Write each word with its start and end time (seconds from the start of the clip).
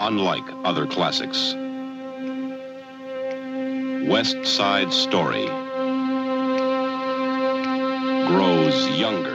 unlike 0.00 0.44
other 0.64 0.86
classics. 0.86 1.54
West 4.08 4.44
Side 4.44 4.92
Story 4.92 5.46
grows 8.28 8.88
younger. 8.98 9.34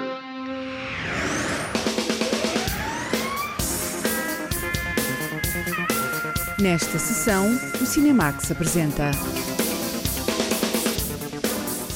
Nesta 6.60 7.00
sessão, 7.00 7.48
o 7.82 7.86
Cinemax 7.86 8.52
apresenta. 8.52 9.12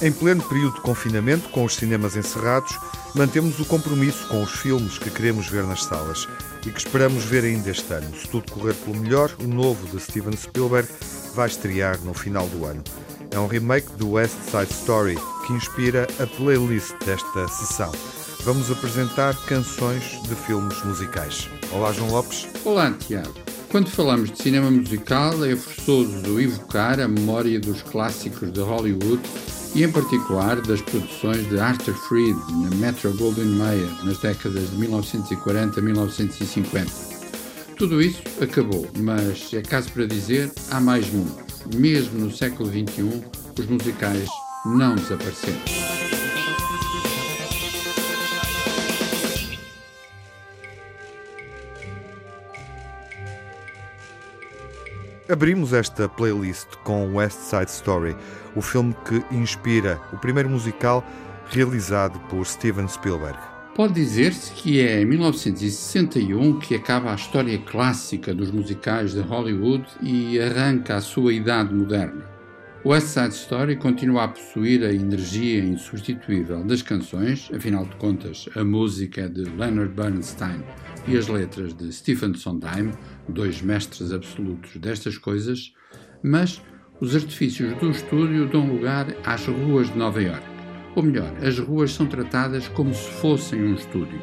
Em 0.02 0.12
pleno 0.12 0.44
período 0.44 0.76
de 0.76 0.82
confinamento, 0.82 1.48
com 1.50 1.64
os 1.64 1.76
cinemas 1.76 2.16
encerrados, 2.16 2.78
mantemos 3.16 3.60
o 3.60 3.66
compromisso 3.66 4.28
com 4.28 4.44
os 4.44 4.52
filmes 4.52 4.98
que 4.98 5.10
queremos 5.10 5.48
ver 5.48 5.64
nas 5.64 5.84
salas 5.84 6.28
e 6.66 6.70
que 6.70 6.78
esperamos 6.78 7.24
ver 7.24 7.46
ainda 7.46 7.72
este 7.72 7.94
ano. 7.94 8.14
Se 8.16 8.28
tudo 8.28 8.52
correr 8.52 8.74
pelo 8.74 8.98
melhor, 8.98 9.32
o 9.40 9.48
novo 9.48 9.88
de 9.88 10.04
Steven 10.04 10.36
Spielberg 10.36 10.88
vai 11.34 11.48
estrear 11.48 11.98
no 12.02 12.14
final 12.14 12.48
do 12.50 12.66
ano. 12.66 12.84
É 13.32 13.40
um 13.40 13.48
remake 13.48 13.92
do 13.94 14.12
West 14.12 14.36
Side 14.52 14.72
Story 14.72 15.18
que 15.48 15.54
inspira 15.54 16.08
a 16.20 16.28
playlist 16.28 16.94
desta 17.06 17.48
sessão. 17.48 17.92
Vamos 18.44 18.70
apresentar 18.70 19.36
canções 19.46 20.22
de 20.24 20.36
filmes 20.36 20.82
musicais. 20.84 21.50
Olá, 21.72 21.92
João 21.92 22.12
Lopes. 22.12 22.48
Olá, 22.64 22.92
Tiago. 22.92 23.34
Quando 23.72 23.90
falamos 23.90 24.32
de 24.32 24.42
cinema 24.42 24.70
musical, 24.70 25.44
é 25.44 25.56
forçoso 25.56 26.40
evocar 26.40 27.00
a 27.00 27.08
memória 27.08 27.60
dos 27.60 27.82
clássicos 27.82 28.52
de 28.52 28.62
Hollywood 28.62 29.22
e, 29.76 29.84
em 29.84 29.92
particular, 29.92 30.62
das 30.62 30.82
produções 30.82 31.48
de 31.50 31.60
Arthur 31.60 31.94
Freed 31.94 32.38
na 32.50 32.76
Metro 32.78 33.14
Goldwyn 33.18 33.58
Mayer 33.58 33.90
nas 34.06 34.18
décadas 34.20 34.70
de 34.72 34.78
1940 34.78 35.80
a 35.80 35.84
1950. 35.84 36.92
Tudo 37.78 38.02
isso 38.02 38.24
acabou, 38.42 38.88
mas 38.98 39.54
é 39.54 39.62
caso 39.62 39.92
para 39.92 40.08
dizer, 40.08 40.50
há 40.72 40.80
mais 40.80 41.10
mundos. 41.12 41.36
Mesmo 41.76 42.20
no 42.20 42.32
século 42.32 42.70
XXI, 42.70 43.22
os 43.60 43.66
musicais 43.66 44.30
não 44.66 44.96
desapareceram. 44.96 46.05
Abrimos 55.28 55.74
esta 55.74 56.08
playlist 56.08 56.68
com 56.84 57.16
West 57.16 57.40
Side 57.40 57.72
Story, 57.72 58.16
o 58.56 58.62
filme 58.62 58.96
que 59.06 59.36
inspira 59.36 60.00
o 60.14 60.18
primeiro 60.18 60.48
musical 60.48 61.04
realizado 61.50 62.20
por 62.30 62.46
Steven 62.46 62.88
Spielberg. 62.88 63.38
Pode 63.76 63.94
dizer-se 63.94 64.52
que 64.52 64.80
é 64.80 65.02
em 65.02 65.06
1961 65.06 66.60
que 66.60 66.76
acaba 66.76 67.12
a 67.12 67.16
história 67.16 67.58
clássica 67.58 68.36
dos 68.36 68.52
musicais 68.52 69.14
de 69.14 69.22
Hollywood 69.22 69.86
e 70.00 70.40
arranca 70.40 70.98
a 70.98 71.02
sua 71.02 71.34
idade 71.34 71.74
moderna. 71.74 72.35
West 72.86 73.08
Side 73.08 73.34
Story 73.34 73.76
continua 73.78 74.26
a 74.26 74.28
possuir 74.28 74.84
a 74.84 74.94
energia 74.94 75.58
insubstituível 75.58 76.64
das 76.64 76.84
canções, 76.84 77.50
afinal 77.52 77.84
de 77.84 77.96
contas, 77.96 78.48
a 78.56 78.64
música 78.64 79.22
é 79.22 79.28
de 79.28 79.42
Leonard 79.42 79.92
Bernstein 79.92 80.64
e 81.08 81.18
as 81.18 81.28
letras 81.28 81.74
de 81.74 81.92
Stephen 81.92 82.36
Sondheim, 82.36 82.92
dois 83.28 83.60
mestres 83.60 84.14
absolutos 84.14 84.78
destas 84.78 85.18
coisas, 85.18 85.74
mas 86.22 86.62
os 87.02 87.16
artifícios 87.16 87.76
do 87.80 87.90
estúdio 87.90 88.48
dão 88.48 88.68
lugar 88.68 89.08
às 89.26 89.48
ruas 89.48 89.92
de 89.92 89.98
Nova 89.98 90.22
York. 90.22 90.46
Ou 90.96 91.02
melhor, 91.02 91.34
as 91.44 91.58
ruas 91.58 91.92
são 91.92 92.06
tratadas 92.06 92.68
como 92.68 92.94
se 92.94 93.10
fossem 93.14 93.64
um 93.64 93.74
estúdio. 93.74 94.22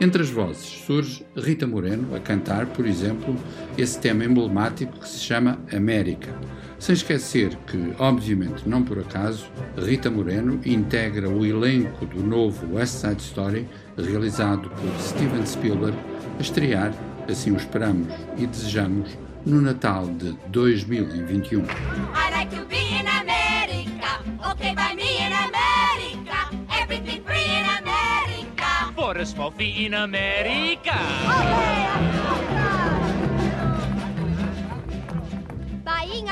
Entre 0.00 0.22
as 0.22 0.30
vozes 0.30 0.64
surge 0.64 1.26
Rita 1.34 1.66
Moreno 1.66 2.14
a 2.14 2.20
cantar, 2.20 2.66
por 2.66 2.86
exemplo, 2.86 3.34
esse 3.76 3.98
tema 3.98 4.24
emblemático 4.24 5.00
que 5.00 5.08
se 5.08 5.18
chama 5.18 5.58
América. 5.74 6.38
Sem 6.86 6.94
esquecer 6.94 7.56
que, 7.66 7.96
obviamente 7.98 8.62
não 8.64 8.84
por 8.84 9.00
acaso, 9.00 9.50
Rita 9.76 10.08
Moreno 10.08 10.60
integra 10.64 11.28
o 11.28 11.44
elenco 11.44 12.06
do 12.06 12.22
novo 12.22 12.76
West 12.76 13.00
Side 13.00 13.20
Story, 13.20 13.68
realizado 13.98 14.70
por 14.70 15.00
Steven 15.00 15.44
Spielberg, 15.44 15.98
a 16.38 16.40
estrear, 16.40 16.94
assim 17.28 17.50
o 17.50 17.56
esperamos 17.56 18.06
e 18.38 18.46
desejamos, 18.46 19.18
no 19.44 19.60
Natal 19.60 20.06
de 20.06 20.36
2021. 20.46 21.64
I 21.64 22.30
like 22.30 22.56
to 22.56 22.64
be 22.66 22.76
in 22.76 23.08
America, 23.08 24.22
okay 24.48 24.72
by 24.72 24.94
me 24.94 25.26
in 25.26 25.32
America, 25.32 26.56
everything 26.80 27.20
free 27.24 27.50
in 27.50 27.66
America. 27.82 28.92
For 28.94 29.18
a 29.18 29.26
small 29.26 29.50
fee 29.50 29.86
in 29.86 29.94
America. 29.94 30.94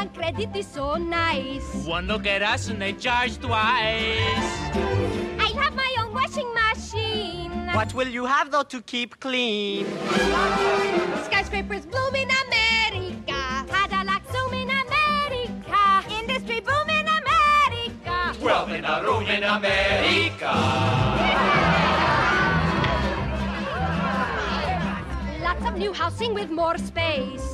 On 0.05 0.15
credit 0.15 0.55
is 0.57 0.67
so 0.67 0.97
nice. 0.97 1.87
One 1.87 2.07
look 2.07 2.27
at 2.27 2.43
us 2.43 2.69
and 2.69 2.81
they 2.81 2.93
charge 2.93 3.39
twice. 3.39 4.51
I 5.47 5.51
have 5.61 5.75
my 5.75 5.97
own 6.01 6.13
washing 6.13 6.51
machine. 6.55 7.53
What 7.73 7.95
will 7.95 8.09
you 8.09 8.27
have 8.27 8.51
though 8.51 8.65
to 8.65 8.83
keep 8.83 9.19
clean? 9.21 9.87
Skyscrapers 11.25 11.87
bloom 11.87 12.15
in 12.15 12.29
America. 12.47 13.41
Cadillac 13.73 14.23
zoom 14.33 14.53
in 14.53 14.71
America. 14.85 15.83
Industry 16.21 16.61
boom 16.61 16.89
in 16.89 17.07
America. 17.21 18.39
Twelve 18.39 18.71
in 18.73 18.85
a 18.85 19.03
room 19.03 19.23
in 19.23 19.43
America. 19.43 20.53
Lots 25.43 25.65
of 25.67 25.77
new 25.77 25.93
housing 25.93 26.35
with 26.35 26.51
more 26.51 26.79
space. 26.79 27.54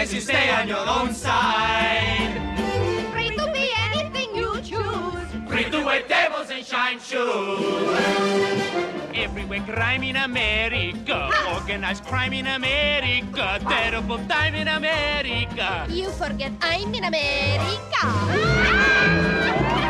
as 0.00 0.14
you 0.14 0.20
stay 0.20 0.48
on 0.48 0.66
your 0.66 0.88
own 0.88 1.12
side. 1.12 2.32
Free 3.12 3.36
to 3.36 3.52
be 3.52 3.68
anything 3.92 4.34
you 4.34 4.50
choose. 4.62 5.28
Free 5.46 5.68
to 5.70 5.84
wear 5.84 6.00
tables 6.08 6.48
and 6.50 6.64
shine 6.64 6.98
shoes. 6.98 7.60
Everywhere 9.12 9.60
crime 9.60 10.02
in 10.02 10.16
America. 10.16 11.30
Organized 11.52 12.04
crime 12.04 12.32
in 12.32 12.46
America. 12.46 13.60
Terrible 13.68 14.20
time 14.26 14.54
in 14.54 14.68
America. 14.68 15.84
You 15.90 16.08
forget 16.12 16.52
I'm 16.62 16.94
in 16.94 17.04
America. 17.04 18.00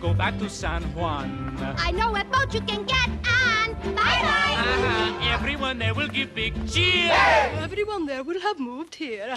back 0.00 0.38
to 0.38 0.48
San 0.48 0.82
Juan. 0.94 1.54
I 1.76 1.90
know 1.90 2.16
a 2.16 2.24
boat 2.24 2.54
you 2.54 2.62
can 2.62 2.84
get 2.84 3.08
on. 3.08 3.74
Bye 3.94 4.20
bye. 4.24 4.56
Uh-huh. 4.56 5.34
Everyone 5.34 5.78
there 5.78 5.94
will 5.94 6.08
give 6.08 6.34
big 6.34 6.54
cheer. 6.66 7.12
Everyone 7.60 8.06
there 8.06 8.22
will 8.22 8.40
have 8.40 8.58
moved 8.58 8.94
here. 8.94 9.36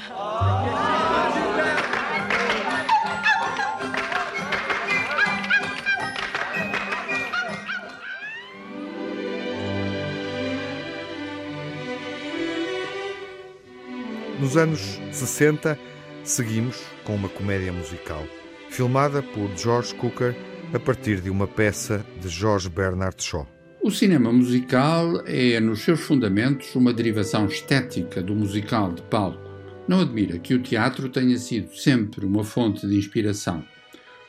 Nos 14.40 14.58
anos 14.58 15.00
60, 15.12 15.78
seguimos 16.24 16.82
com 17.04 17.16
uma 17.16 17.30
comédia 17.30 17.74
musical, 17.74 18.26
filmada 18.76 19.24
por 19.24 19.50
George 19.56 19.96
Cooker 19.96 20.36
a 20.74 20.80
partir 20.80 21.22
de 21.22 21.30
uma 21.30 21.48
peça 21.48 22.06
de 22.20 22.28
George 22.28 22.68
Bernard 22.68 23.16
Shaw. 23.24 23.48
O 23.82 23.90
cinema 23.90 24.34
musical 24.34 25.22
é, 25.26 25.62
nos 25.62 25.80
seus 25.80 26.02
fundamentos, 26.02 26.76
uma 26.76 26.92
derivação 26.92 27.46
estética 27.46 28.22
do 28.22 28.36
musical 28.36 28.92
de 28.92 29.02
palco. 29.04 29.40
Não 29.88 30.02
admira 30.02 30.40
que 30.40 30.54
o 30.54 30.62
teatro 30.62 31.08
tenha 31.08 31.38
sido 31.38 31.74
sempre 31.74 32.26
uma 32.26 32.44
fonte 32.44 32.86
de 32.86 32.98
inspiração. 32.98 33.64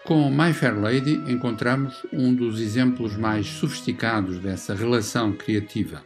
Com 0.04 0.30
My 0.30 0.52
Fair 0.52 0.78
Lady 0.78 1.14
encontramos 1.26 2.06
um 2.12 2.32
dos 2.32 2.60
exemplos 2.60 3.16
mais 3.16 3.48
sofisticados 3.48 4.38
dessa 4.38 4.76
relação 4.76 5.32
criativa. 5.32 6.04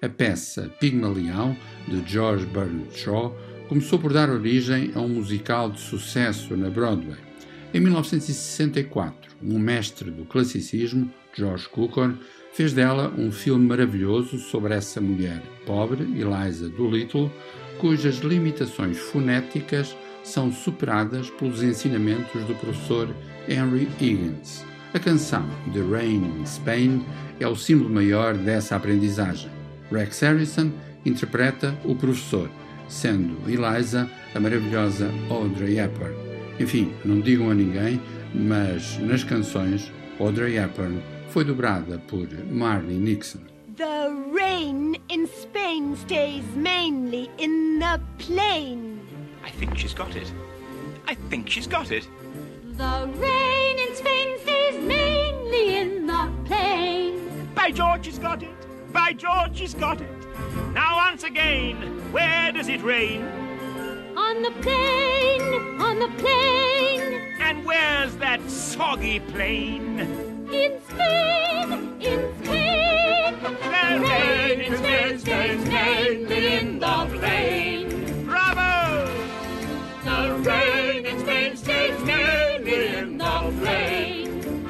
A 0.00 0.08
peça 0.08 0.70
Pigmalião, 0.78 1.56
de 1.88 2.00
George 2.06 2.46
Bernard 2.46 2.96
Shaw, 2.96 3.36
começou 3.68 3.98
por 3.98 4.12
dar 4.12 4.30
origem 4.30 4.92
a 4.94 5.00
um 5.00 5.08
musical 5.08 5.68
de 5.68 5.80
sucesso 5.80 6.56
na 6.56 6.70
Broadway. 6.70 7.31
Em 7.74 7.80
1964, 7.80 9.30
um 9.42 9.58
mestre 9.58 10.10
do 10.10 10.26
classicismo, 10.26 11.10
George 11.34 11.66
Cukor, 11.70 12.12
fez 12.52 12.74
dela 12.74 13.10
um 13.16 13.32
filme 13.32 13.66
maravilhoso 13.66 14.38
sobre 14.38 14.74
essa 14.74 15.00
mulher 15.00 15.40
pobre, 15.64 16.02
Eliza 16.02 16.68
Doolittle, 16.68 17.32
cujas 17.78 18.16
limitações 18.16 18.98
fonéticas 18.98 19.96
são 20.22 20.52
superadas 20.52 21.30
pelos 21.30 21.62
ensinamentos 21.62 22.44
do 22.44 22.54
professor 22.56 23.08
Henry 23.48 23.88
Higgins. 23.98 24.66
A 24.92 24.98
canção 24.98 25.48
The 25.72 25.80
Rain 25.80 26.40
in 26.40 26.44
Spain 26.44 27.02
é 27.40 27.48
o 27.48 27.56
símbolo 27.56 27.88
maior 27.88 28.36
dessa 28.36 28.76
aprendizagem. 28.76 29.50
Rex 29.90 30.20
Harrison 30.20 30.70
interpreta 31.06 31.74
o 31.84 31.94
professor, 31.94 32.50
sendo 32.86 33.34
Eliza 33.48 34.10
a 34.34 34.38
maravilhosa 34.38 35.10
Audrey 35.30 35.78
Hepburn. 35.78 36.31
Enfim, 36.62 36.94
não 37.04 37.20
digam 37.20 37.50
a 37.50 37.54
ninguém, 37.54 38.00
mas 38.32 38.96
nas 38.98 39.24
canções 39.24 39.90
Audrey 40.20 40.56
Hepburn 40.56 41.02
foi 41.30 41.42
dobrada 41.44 41.98
por 42.06 42.28
Marley 42.52 42.98
Nixon. 42.98 43.40
The 43.76 44.08
rain 44.32 44.94
in 45.08 45.26
Spain 45.26 45.96
stays 45.96 46.44
mainly 46.54 47.28
in 47.38 47.80
the 47.80 48.00
plain. 48.18 49.00
I 49.44 49.50
think 49.50 49.76
she's 49.76 49.92
got 49.92 50.14
it. 50.14 50.32
I 51.08 51.16
think 51.28 51.50
she's 51.50 51.66
got 51.66 51.90
it. 51.90 52.08
The 52.76 53.08
rain 53.18 53.78
in 53.80 53.96
Spain 53.96 54.38
stays 54.38 54.78
mainly 54.86 55.80
in 55.80 56.06
the 56.06 56.30
plain. 56.44 57.18
By 57.56 57.72
George, 57.72 58.04
she's 58.04 58.20
got 58.20 58.40
it. 58.40 58.92
By 58.92 59.14
George, 59.14 59.58
she's 59.58 59.74
got 59.74 60.00
it. 60.00 60.08
Now, 60.74 61.10
once 61.10 61.24
again, 61.24 61.74
where 62.12 62.52
does 62.52 62.68
it 62.68 62.82
rain? 62.84 63.51
On 64.32 64.40
the 64.40 64.50
plain, 64.62 65.78
on 65.78 65.98
the 65.98 66.08
plain. 66.16 67.20
And 67.38 67.66
where's 67.66 68.16
that 68.16 68.40
soggy 68.50 69.20
plain? 69.20 69.98
In 70.50 70.80
Spain, 70.88 72.00
in 72.00 72.34
Spain. 72.42 73.36
The 73.42 74.00
rain 74.00 74.60
in 74.62 74.76
Spain 74.78 75.18
stays 75.18 75.66
mainly 75.66 76.54
in 76.54 76.78
the 76.78 77.06
plain. 77.12 78.24
Bravo! 78.24 79.06
The 80.02 80.34
rain 80.48 81.04
in 81.04 81.18
Spain 81.20 81.54
stays 81.54 82.02
mainly 82.02 82.86
in 82.96 83.18
the 83.18 83.52
plain. 83.60 84.66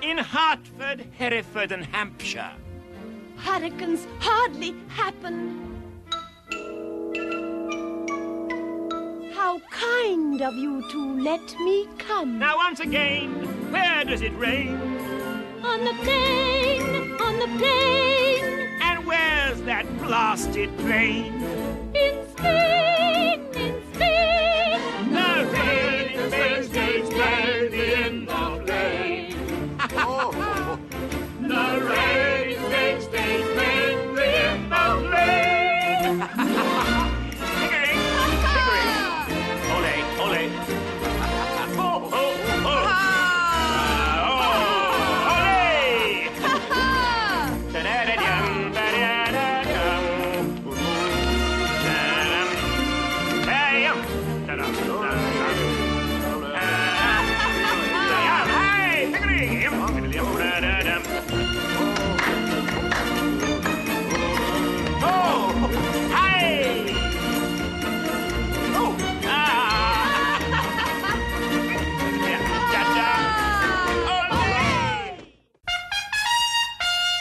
In 0.00 0.16
Hartford, 0.16 1.04
Hereford, 1.18 1.72
and 1.72 1.84
Hampshire. 1.84 2.52
Hurricanes 3.36 4.06
hardly 4.18 4.74
happen. 4.88 5.75
How 9.36 9.60
kind 9.70 10.40
of 10.40 10.54
you 10.56 10.82
to 10.90 11.22
let 11.22 11.60
me 11.60 11.86
come. 11.98 12.38
Now, 12.38 12.56
once 12.56 12.80
again, 12.80 13.30
where 13.70 14.02
does 14.02 14.22
it 14.22 14.34
rain? 14.38 14.76
On 15.62 15.84
the 15.84 15.92
plain, 15.92 16.80
on 17.20 17.38
the 17.38 17.46
plain. 17.58 18.42
And 18.80 19.06
where's 19.06 19.60
that 19.62 19.84
blasted 19.98 20.74
plain? 20.78 21.34
In 21.94 22.26
Spain, 22.30 23.05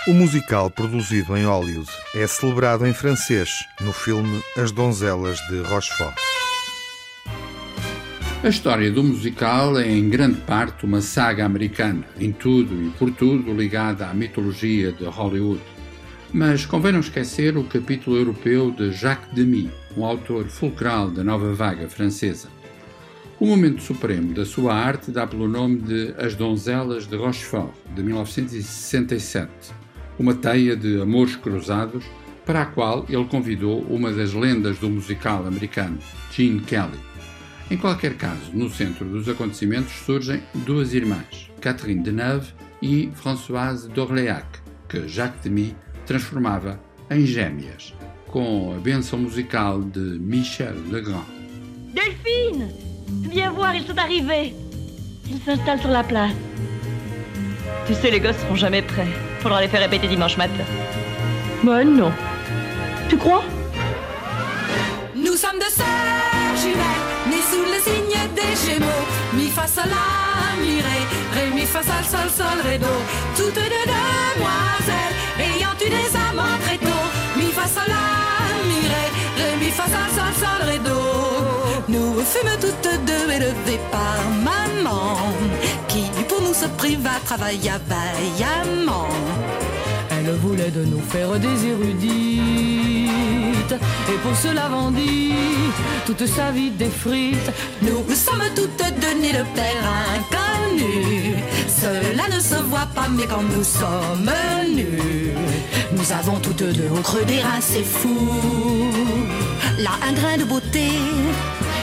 O 0.07 0.13
musical 0.13 0.69
produzido 0.69 1.35
em 1.35 1.45
Hollywood 1.45 1.89
é 2.13 2.27
celebrado 2.27 2.85
em 2.85 2.93
francês 2.93 3.65
no 3.81 3.91
filme 3.91 4.39
As 4.55 4.71
Donzelas 4.71 5.39
de 5.49 5.61
Rochefort. 5.61 6.15
A 8.43 8.47
história 8.47 8.91
do 8.91 9.03
musical 9.03 9.79
é 9.79 9.89
em 9.89 10.07
grande 10.07 10.39
parte 10.41 10.85
uma 10.85 11.01
saga 11.01 11.43
americana, 11.43 12.05
em 12.19 12.31
tudo 12.31 12.79
e 12.83 12.91
por 12.91 13.09
tudo 13.09 13.51
ligada 13.51 14.07
à 14.07 14.13
mitologia 14.13 14.91
de 14.91 15.05
Hollywood. 15.05 15.63
Mas 16.31 16.67
convém 16.67 16.91
não 16.91 16.99
esquecer 16.99 17.57
o 17.57 17.63
capítulo 17.63 18.15
europeu 18.15 18.69
de 18.69 18.91
Jacques 18.91 19.33
Demy, 19.33 19.71
um 19.97 20.05
autor 20.05 20.45
fulcral 20.45 21.09
da 21.09 21.23
nova 21.23 21.51
vaga 21.55 21.89
francesa. 21.89 22.47
O 23.39 23.47
momento 23.47 23.81
supremo 23.81 24.35
da 24.35 24.45
sua 24.45 24.75
arte 24.75 25.09
dá 25.09 25.25
pelo 25.25 25.47
nome 25.47 25.77
de 25.79 26.13
As 26.15 26.35
Donzelas 26.35 27.07
de 27.07 27.15
Rochefort, 27.15 27.73
de 27.95 28.03
1967, 28.03 29.73
uma 30.17 30.33
teia 30.33 30.75
de 30.75 31.01
amores 31.01 31.35
cruzados 31.35 32.03
para 32.45 32.61
a 32.61 32.65
qual 32.65 33.05
ele 33.09 33.25
convidou 33.25 33.81
uma 33.89 34.11
das 34.11 34.33
lendas 34.33 34.77
do 34.77 34.89
musical 34.89 35.45
americano, 35.45 35.97
Gene 36.31 36.61
Kelly. 36.61 36.99
Em 37.69 37.77
qualquer 37.77 38.15
caso, 38.15 38.51
no 38.53 38.69
centro 38.69 39.05
dos 39.05 39.27
acontecimentos 39.27 39.91
surgem 40.05 40.43
duas 40.53 40.93
irmãs, 40.93 41.49
Catherine 41.59 42.03
Deneuve 42.03 42.53
e 42.81 43.09
Françoise 43.15 43.89
d'Orléac, 43.89 44.45
que 44.87 45.07
Jacques 45.07 45.41
Demy 45.43 45.75
transformava 46.05 46.79
em 47.09 47.25
gêmeas, 47.25 47.93
com 48.27 48.75
a 48.75 48.79
benção 48.79 49.17
musical 49.17 49.81
de 49.81 50.19
Michel 50.19 50.75
Legrand. 50.91 51.25
Delphine 51.93 52.85
Viens 53.07 53.51
voir, 53.51 53.75
ils 53.75 53.85
sont 53.85 53.97
arrivés. 53.97 54.53
Ils 55.29 55.41
s'installent 55.41 55.79
sur 55.79 55.89
la 55.89 56.03
place. 56.03 56.33
Tu 57.87 57.93
sais, 57.93 58.11
les 58.11 58.19
gosses 58.19 58.37
seront 58.37 58.55
jamais 58.55 58.81
prêts. 58.81 59.07
Faudra 59.45 59.61
les 59.61 59.67
faire 59.67 59.81
répéter 59.81 60.07
dimanche 60.07 60.37
matin. 60.37 60.63
Moi, 61.61 61.83
non. 61.83 62.11
Tu 63.07 63.15
crois? 63.15 63.43
Nous 65.15 65.35
sommes 65.35 65.59
deux 65.59 65.69
sœurs 65.69 66.55
jumelles, 66.59 67.05
nées 67.29 67.45
sous 67.51 67.61
le 67.61 67.79
signe 67.79 68.19
des 68.33 68.55
Gémeaux. 68.65 69.05
Mi 69.33 69.49
fa 69.49 69.67
sol 69.67 69.83
la 69.85 70.59
mi 70.59 70.81
ré, 70.81 70.99
ré 71.35 71.51
mi 71.53 71.61
fa 71.61 71.83
sol 71.83 72.03
sol 72.09 72.27
sol 72.35 72.59
ré 72.67 72.79
do. 72.79 72.87
Toutes 73.37 73.53
deux 73.53 73.85
demoiselles, 73.93 75.15
ayant 75.37 75.77
eu 75.79 75.89
des 75.91 76.17
amants 76.27 76.57
très 76.65 76.77
tôt. 76.77 77.05
Mi 77.37 77.51
fa 77.51 77.67
sol 77.67 77.87
la 77.87 78.65
mi 78.67 78.81
ré, 78.93 79.05
ré 79.37 79.57
mi 79.63 79.69
fa 79.69 79.83
sol 79.83 80.09
sol 80.17 80.33
sol 80.41 80.69
ré 80.71 80.79
do. 80.79 80.99
Nous 81.87 82.15
fûmes 82.31 82.57
toutes 82.59 83.05
deux 83.05 83.31
élevées 83.31 83.81
par 83.91 84.17
maman, 84.43 85.17
Landry 86.61 86.95
va 86.95 87.19
travailler 87.25 87.71
vaillamment. 87.87 89.09
Elle 90.09 90.31
voulait 90.35 90.71
de 90.71 90.85
nous 90.85 91.01
faire 91.01 91.31
des 91.39 91.67
érudites. 91.67 93.11
Et 94.09 94.17
pour 94.23 94.35
cela 94.35 94.69
vendit 94.69 95.33
toute 96.05 96.25
sa 96.25 96.51
vie 96.51 96.71
des 96.71 96.89
frites. 96.89 97.51
Nous 97.81 98.03
sommes 98.15 98.43
toutes 98.55 98.77
données 98.99 99.33
de 99.33 99.43
père 99.53 99.85
inconnu. 100.15 101.35
Cela 101.67 102.35
ne 102.35 102.39
se 102.39 102.55
voit 102.63 102.87
pas 102.95 103.07
mais 103.09 103.25
quand 103.25 103.43
nous 103.43 103.63
sommes 103.63 104.31
nus 104.75 105.33
Nous 105.91 106.11
avons 106.11 106.39
toutes 106.39 106.63
deux 106.63 106.89
au 106.95 107.01
creux 107.01 107.25
des 107.25 107.41
reins 107.41 107.61
c'est 107.61 107.83
fou. 107.83 108.17
Là 109.79 109.91
un 110.07 110.13
grain 110.13 110.37
de 110.37 110.45
beauté 110.45 110.87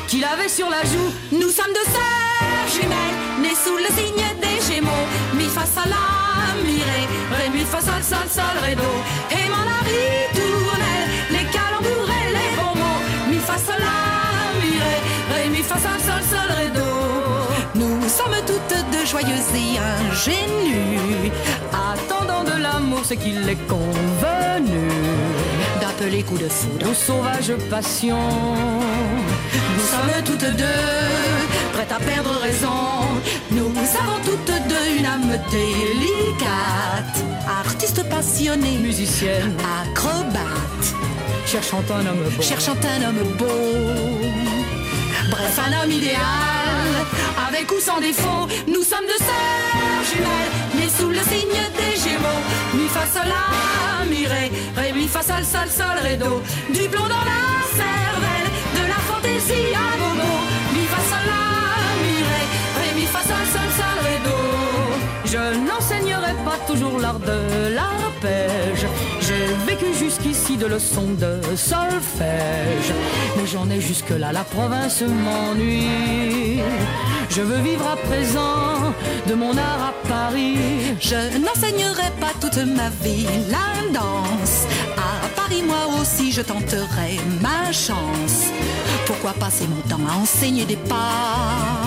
qu'il 0.09 0.25
avait 0.25 0.49
sur 0.49 0.69
la 0.71 0.83
joue. 0.83 1.13
Nous 1.33 1.51
sommes 1.51 1.75
deux 1.75 1.91
sœurs 1.91 2.69
jumelles 2.75 3.43
Nées 3.43 3.57
sous 3.65 3.77
le 3.77 3.91
signe 3.97 4.42
gémeaux 4.69 5.07
Mi 5.35 5.45
face 5.45 5.77
à 5.77 5.89
la 5.89 6.63
mirée 6.63 7.07
Ré 7.39 7.49
mi 7.51 7.65
fa 7.65 7.81
sol 7.81 8.03
sol 8.03 8.29
sol 8.29 8.57
ré 8.63 8.75
do. 8.75 8.91
Et 9.31 9.49
mon 9.53 9.65
ritournelle 9.89 11.09
Les 11.31 11.47
calembours 11.57 12.11
et 12.21 12.29
les 12.37 12.51
bons 12.57 12.77
mots 12.81 13.01
Mi 13.31 13.39
fa 13.39 13.57
sol 13.67 13.81
la 13.81 14.61
mirée 14.63 15.01
Ré 15.35 15.49
mi 15.49 15.63
fa 15.63 15.77
sol 15.85 15.99
sol 16.07 16.23
sol 16.31 16.51
ré 16.57 16.67
Nous 17.75 18.09
sommes 18.09 18.41
toutes 18.47 18.77
deux 18.93 19.07
joyeuses 19.07 19.53
et 19.55 19.79
ingénues 19.79 21.33
Attendant 21.73 22.45
de 22.45 22.63
l'amour 22.63 23.05
ce 23.05 23.15
qu'il 23.15 23.49
est 23.49 23.67
convenu 23.67 24.85
D'appeler 25.81 26.23
coup 26.23 26.39
de 26.39 26.49
foudre 26.49 26.91
Aux 26.91 26.95
sauvages 26.95 27.55
passions. 27.71 28.31
Nous 29.77 29.87
sommes 29.93 30.25
toutes 30.25 30.57
deux 30.57 31.52
à 31.93 31.99
perdre 32.01 32.41
raison. 32.41 32.69
Nous 33.51 33.67
avons 33.67 34.19
toutes 34.25 34.69
deux 34.69 34.99
une 34.99 35.07
âme 35.07 35.39
délicate. 35.51 37.17
Artiste 37.47 38.09
passionné, 38.09 38.79
musicienne, 38.79 39.55
acrobate. 39.83 40.87
Cherchant 41.47 41.83
un 41.91 42.07
homme 42.07 42.25
beau. 42.37 42.43
Cherchant 42.43 42.77
un 42.97 43.09
homme 43.09 43.37
beau. 43.37 43.47
Bref, 45.31 45.61
un 45.67 45.83
homme 45.83 45.91
idéal. 45.91 46.93
Avec 47.49 47.71
ou 47.71 47.81
sans 47.81 48.01
défaut 48.01 48.47
Nous 48.67 48.83
sommes 48.83 49.07
deux 49.07 49.25
sœurs 49.25 50.03
jumelles 50.11 50.53
Nées 50.77 50.91
sous 50.91 51.09
le 51.09 51.23
signe 51.31 51.63
des 51.79 52.01
gémeaux. 52.01 52.43
Mi 52.75 52.89
fa 52.89 53.07
sol 53.07 53.29
la 53.29 54.05
mi 54.07 54.27
ré 54.27 54.51
Ré 54.77 54.93
mi 54.93 55.07
fa 55.07 55.23
sol 55.23 55.45
sol 55.45 55.69
sol 55.69 55.97
Du 56.71 56.89
plomb 56.89 57.09
dans 57.09 57.27
la 57.33 57.43
cervelle 57.77 58.49
De 58.77 58.89
la 58.89 59.01
fantaisie 59.09 59.75
à 59.75 59.97
gogo 59.99 60.33
Mi 60.49 60.52
Je 65.33 65.39
n'enseignerai 65.39 66.35
pas 66.45 66.59
toujours 66.67 66.99
l'art 66.99 67.19
de 67.19 67.75
l'arpège 67.75 68.87
J'ai 69.23 69.47
vécu 69.67 69.87
jusqu'ici 69.99 70.59
de 70.59 70.67
leçons 70.67 71.15
de 71.19 71.41
solfège 71.57 72.93
Mais 73.39 73.47
j'en 73.47 73.71
ai 73.71 73.81
jusque-là, 73.81 74.31
la 74.33 74.45
province 74.45 75.01
m'ennuie. 75.01 76.61
Je 77.31 77.41
veux 77.41 77.63
vivre 77.63 77.89
à 77.89 77.97
présent 77.97 78.93
de 79.27 79.33
mon 79.33 79.57
art 79.57 79.93
à 79.93 80.07
Paris. 80.07 80.59
Je 81.01 81.39
n'enseignerai 81.39 82.11
pas 82.21 82.35
toute 82.39 82.59
ma 82.67 82.91
vie 83.03 83.27
la 83.49 83.91
danse. 83.91 84.67
À 84.99 85.29
Paris 85.35 85.63
moi 85.67 85.99
aussi 85.99 86.31
je 86.31 86.43
tenterai 86.43 87.19
ma 87.41 87.73
chance. 87.73 88.51
Pourquoi 89.07 89.33
passer 89.33 89.67
mon 89.67 89.81
temps 89.89 90.07
à 90.13 90.19
enseigner 90.19 90.67
des 90.67 90.77
pas? 90.77 91.82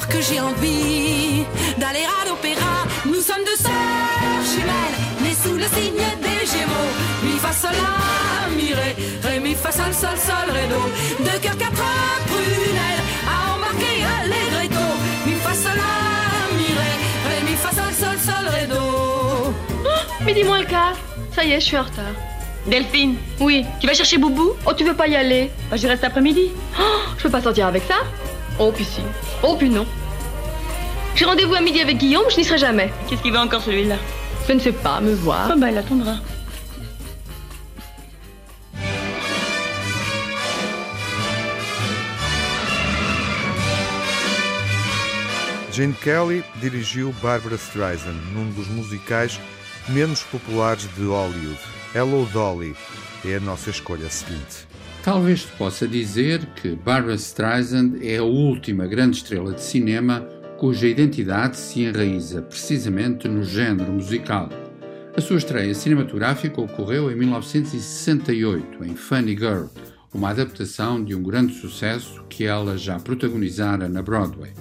Alors 0.00 0.08
que 0.08 0.20
j'ai 0.20 0.40
envie 0.40 1.44
d'aller 1.78 2.04
à 2.04 2.28
l'opéra. 2.28 2.86
Nous 3.04 3.20
sommes 3.20 3.44
deux 3.44 3.56
sœurs 3.56 4.42
jumelles, 4.44 4.98
nées 5.22 5.34
sous 5.34 5.54
le 5.54 5.64
signe 5.64 6.04
des 6.22 6.46
Gémeaux. 6.46 6.92
Mi 7.22 7.38
fa 7.38 7.52
sol 7.52 7.70
la 7.72 8.54
mi 8.54 8.72
ré, 8.72 8.96
ré 9.22 9.40
mi 9.40 9.54
fa 9.54 9.70
sol 9.70 9.92
sol 9.92 10.16
sol 10.16 10.50
ré 10.50 10.66
do. 10.68 11.24
Deux 11.24 11.38
cœurs 11.40 11.58
quatre 11.58 11.82
prunelles 12.26 13.04
à 13.26 13.54
embarquer 13.54 14.04
allegretto. 14.20 14.84
Mi 15.26 15.34
fa 15.34 15.54
sol 15.54 15.76
la 15.76 16.56
mi 16.56 16.68
ré, 16.80 16.92
ré 17.28 17.50
mi 17.50 17.56
fa 17.56 17.70
sol 17.70 17.92
sol 17.92 18.18
sol 18.18 18.48
ré 18.48 18.66
do. 18.66 19.54
Oh, 19.84 20.24
midi 20.24 20.44
moins 20.44 20.60
le 20.60 20.66
quart. 20.66 20.96
Ça 21.34 21.44
y 21.44 21.52
est, 21.52 21.60
je 21.60 21.66
suis 21.66 21.76
en 21.76 21.82
retard. 21.82 22.14
Delphine 22.66 23.16
Oui. 23.38 23.64
Tu 23.80 23.86
vas 23.86 23.94
chercher 23.94 24.18
Boubou? 24.18 24.52
Oh, 24.66 24.72
tu 24.74 24.84
veux 24.84 24.94
pas 24.94 25.08
y 25.08 25.16
aller 25.16 25.50
bah, 25.70 25.76
Je 25.76 25.86
reste 25.86 26.04
après-midi. 26.04 26.50
Oh, 26.78 26.82
je 27.16 27.22
peux 27.22 27.30
pas 27.30 27.40
sortir 27.40 27.66
avec 27.66 27.82
ça 27.84 27.96
Oh, 28.58 28.72
puis 28.72 28.84
si. 28.84 29.02
Oh, 29.42 29.56
puis 29.56 29.70
non. 29.70 29.86
J'ai 31.14 31.24
rendez-vous 31.24 31.54
à 31.54 31.60
midi 31.60 31.80
avec 31.80 31.98
Guillaume, 31.98 32.24
je 32.30 32.36
n'y 32.36 32.44
serai 32.44 32.58
jamais. 32.58 32.92
Qu'est-ce 33.08 33.22
qu'il 33.22 33.32
veut 33.32 33.38
encore 33.38 33.62
celui-là 33.62 33.96
Je 34.46 34.52
ne 34.52 34.58
sais 34.58 34.72
pas, 34.72 35.00
me 35.00 35.14
voir. 35.14 35.50
Oh, 35.52 35.58
bah, 35.58 35.70
il 35.70 35.78
attendra. 35.78 36.16
Gene 45.72 45.94
Kelly 45.94 46.42
dirigiu 46.60 47.12
Barbara 47.22 47.56
Streisand 47.56 48.16
num 48.34 48.50
dos 48.52 48.68
musicais 48.68 49.40
menos 49.88 50.22
populares 50.24 50.86
de 50.98 51.06
Hollywood. 51.06 51.58
Hello 51.94 52.26
Dolly 52.26 52.76
é 53.24 53.36
a 53.36 53.40
nossa 53.40 53.70
escolha 53.70 54.10
seguinte. 54.10 54.69
Talvez 55.02 55.42
se 55.42 55.46
possa 55.52 55.88
dizer 55.88 56.44
que 56.56 56.76
Barbara 56.76 57.14
Streisand 57.14 57.94
é 58.02 58.18
a 58.18 58.22
última 58.22 58.86
grande 58.86 59.16
estrela 59.16 59.52
de 59.54 59.62
cinema 59.62 60.20
cuja 60.58 60.86
identidade 60.86 61.56
se 61.56 61.80
enraiza 61.80 62.42
precisamente 62.42 63.26
no 63.26 63.42
género 63.42 63.90
musical. 63.92 64.50
A 65.16 65.20
sua 65.22 65.38
estreia 65.38 65.74
cinematográfica 65.74 66.60
ocorreu 66.60 67.10
em 67.10 67.16
1968, 67.16 68.84
em 68.84 68.94
Funny 68.94 69.32
Girl, 69.32 69.68
uma 70.12 70.30
adaptação 70.30 71.02
de 71.02 71.14
um 71.14 71.22
grande 71.22 71.54
sucesso 71.54 72.22
que 72.28 72.44
ela 72.44 72.76
já 72.76 73.00
protagonizara 73.00 73.88
na 73.88 74.02
Broadway. 74.02 74.52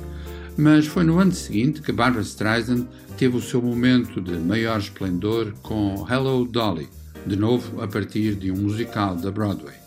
Mas 0.58 0.88
foi 0.88 1.03
no 1.03 1.19
ano 1.19 1.34
seguinte 1.34 1.81
que 1.81 1.91
Barbara 1.91 2.24
Streisand 2.24 2.88
teve 3.17 3.36
o 3.36 3.41
seu 3.41 3.62
momento 3.62 4.22
de 4.22 4.38
maior 4.38 4.79
esplendor 4.79 5.53
com 5.62 6.05
Hello 6.10 6.46
Dolly, 6.46 6.88
de 7.27 7.36
novo 7.36 7.81
a 7.81 7.88
partir 7.89 8.36
de 8.36 8.51
um 8.51 8.55
musical 8.55 9.17
da 9.17 9.31
Broadway. 9.31 9.78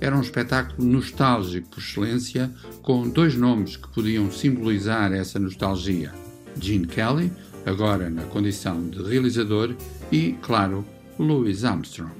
Era 0.00 0.16
um 0.16 0.20
espetáculo 0.20 0.88
nostálgico 0.88 1.68
por 1.68 1.80
excelência, 1.80 2.50
com 2.82 3.08
dois 3.08 3.34
nomes 3.34 3.76
que 3.76 3.88
podiam 3.88 4.30
simbolizar 4.30 5.12
essa 5.12 5.38
nostalgia: 5.38 6.12
Gene 6.58 6.86
Kelly, 6.86 7.30
agora 7.66 8.08
na 8.08 8.22
condição 8.22 8.88
de 8.88 9.02
realizador, 9.02 9.74
e, 10.10 10.36
claro, 10.40 10.84
Louis 11.18 11.64
Armstrong. 11.64 12.12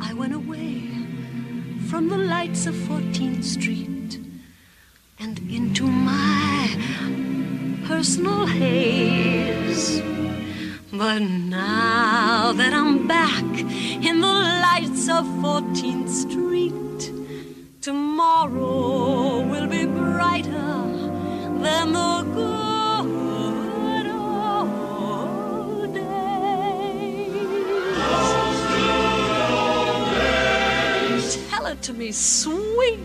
I 0.00 0.14
went 0.14 0.34
away 0.34 0.90
from 1.88 2.08
the 2.08 2.16
lights 2.16 2.66
of 2.66 2.74
14th 2.88 3.44
Street 3.44 4.20
and 5.20 5.38
into 5.50 5.86
my 5.86 6.68
personal 7.86 8.46
haze. 8.46 10.02
But 10.92 11.20
now 11.20 12.52
that 12.54 12.72
I'm 12.72 13.06
back 13.06 13.44
in 14.02 14.20
the 14.20 14.35
of 15.08 15.24
14th 15.40 16.08
Street, 16.08 17.12
tomorrow 17.80 19.40
will 19.40 19.66
be 19.68 19.84
brighter 19.86 20.50
than 21.62 21.92
the 21.92 22.22
good 22.34 24.06
old 24.08 25.94
days. 25.94 26.06
Tell 31.50 31.66
it 31.66 31.82
to 31.82 31.92
me, 31.92 32.10
sweet. 32.10 32.98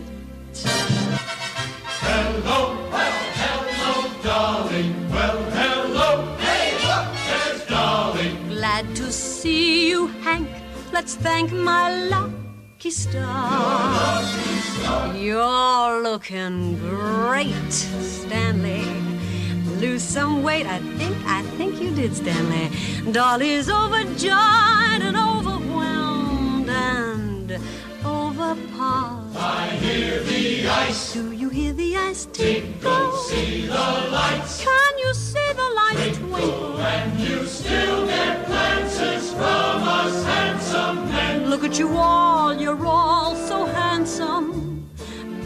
Let's 10.92 11.14
thank 11.14 11.50
my 11.52 12.04
lucky 12.04 12.90
star. 12.90 14.22
You're 15.14 16.02
looking 16.02 16.78
great, 16.78 17.72
Stanley. 17.72 18.84
Lose 19.80 20.02
some 20.02 20.42
weight, 20.42 20.66
I 20.66 20.78
think, 20.98 21.16
I 21.26 21.42
think 21.56 21.80
you 21.80 21.94
did, 21.94 22.14
Stanley. 22.14 22.70
Dolly's 23.10 23.70
overjoyed 23.70 25.02
and 25.02 25.16
overwhelmed 25.16 26.68
and 26.68 27.58
overpowered. 28.04 29.21
I 29.42 29.68
hear 29.80 30.22
the 30.22 30.68
ice. 30.68 31.12
Do 31.12 31.32
you 31.32 31.48
hear 31.48 31.72
the 31.72 31.96
ice 31.96 32.26
tinkle? 32.26 33.12
See 33.28 33.66
the 33.66 33.88
lights. 34.10 34.62
Can 34.62 34.98
you 34.98 35.12
see 35.14 35.52
the 35.52 35.68
lights 35.80 36.18
twinkle? 36.18 36.78
And 36.78 37.20
you 37.20 37.46
still 37.46 38.06
get 38.06 38.46
glances 38.46 39.30
from 39.32 39.82
us 39.98 40.24
handsome 40.24 41.08
men. 41.08 41.50
Look 41.50 41.64
at 41.64 41.78
you 41.78 41.96
all, 41.96 42.54
you're 42.54 42.86
all 42.86 43.34
so 43.34 43.66
handsome. 43.66 44.88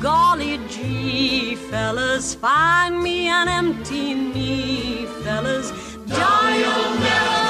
golly 0.01 0.61
gee, 0.69 1.55
fellas, 1.71 2.35
find 2.35 3.03
me 3.03 3.29
an 3.29 3.49
empty 3.49 4.15
knee, 4.15 5.07
fellas. 5.25 5.73
Will 6.07 7.01
never 7.01 7.46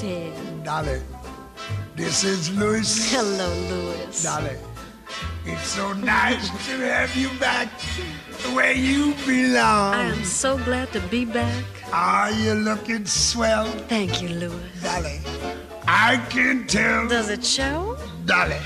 Dolly. 0.00 1.00
This 1.96 2.22
is 2.22 2.56
Louis. 2.56 3.10
Hello, 3.10 3.50
Louis. 3.68 4.22
Dolly. 4.22 4.56
It's 5.44 5.66
so 5.66 5.92
nice 5.92 6.48
to 6.68 6.76
have 6.86 7.16
you 7.16 7.28
back 7.40 7.66
where 8.54 8.74
you 8.74 9.12
belong. 9.26 9.94
I 9.94 10.02
am 10.04 10.22
so 10.24 10.56
glad 10.58 10.92
to 10.92 11.00
be 11.10 11.24
back. 11.24 11.64
Are 11.92 12.30
you 12.30 12.54
looking 12.54 13.06
swell? 13.06 13.66
Thank 13.88 14.22
you, 14.22 14.28
Louis. 14.28 14.70
Dolly. 14.84 15.18
I 15.88 16.24
can 16.30 16.68
tell. 16.68 17.08
Does 17.08 17.28
it 17.30 17.44
show? 17.44 17.96
Dolly. 18.24 18.60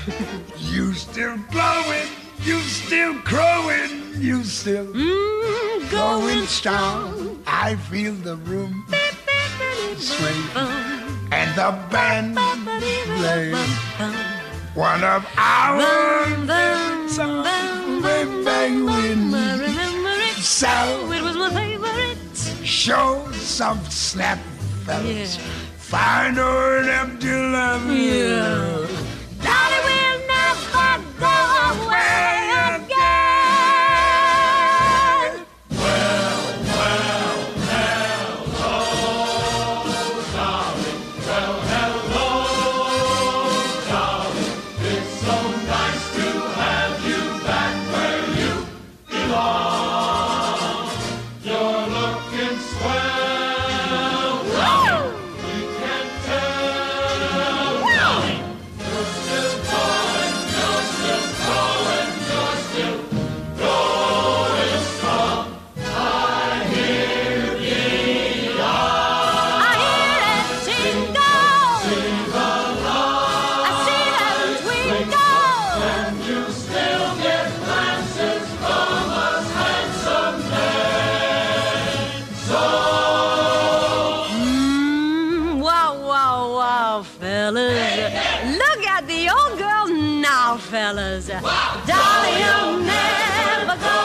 you 0.59 0.93
still 0.93 1.37
glowing. 1.49 2.09
You 2.43 2.59
still 2.59 3.15
crowing. 3.21 4.13
You 4.19 4.43
still 4.43 4.85
Mm, 4.85 5.89
going 5.89 6.45
strong. 6.45 7.41
I 7.47 7.75
feel 7.89 8.13
the 8.13 8.35
room 8.35 8.85
sway 10.03 10.35
and 11.31 11.49
the 11.55 11.69
band 11.91 12.35
play. 13.17 13.53
One 14.75 15.03
of 15.03 15.25
our 15.37 15.81
songs 17.07 18.03
way 18.03 18.23
back 18.43 18.71
when. 18.87 19.31
So 20.41 20.67
It 21.11 21.21
was 21.23 21.35
my 21.37 21.49
favorite. 21.53 22.17
show 22.65 23.31
some 23.33 23.79
snap, 23.89 24.39
fellas. 24.85 25.37
Yeah. 25.37 25.43
Find 25.77 26.37
an 26.39 26.89
empty 26.89 27.31
love. 27.31 27.85
Yeah. 27.91 28.82
Fellas. 90.83 91.27
Dolly, 91.27 92.33
you'll 92.43 92.79
never 92.79 93.77
go 93.79 94.02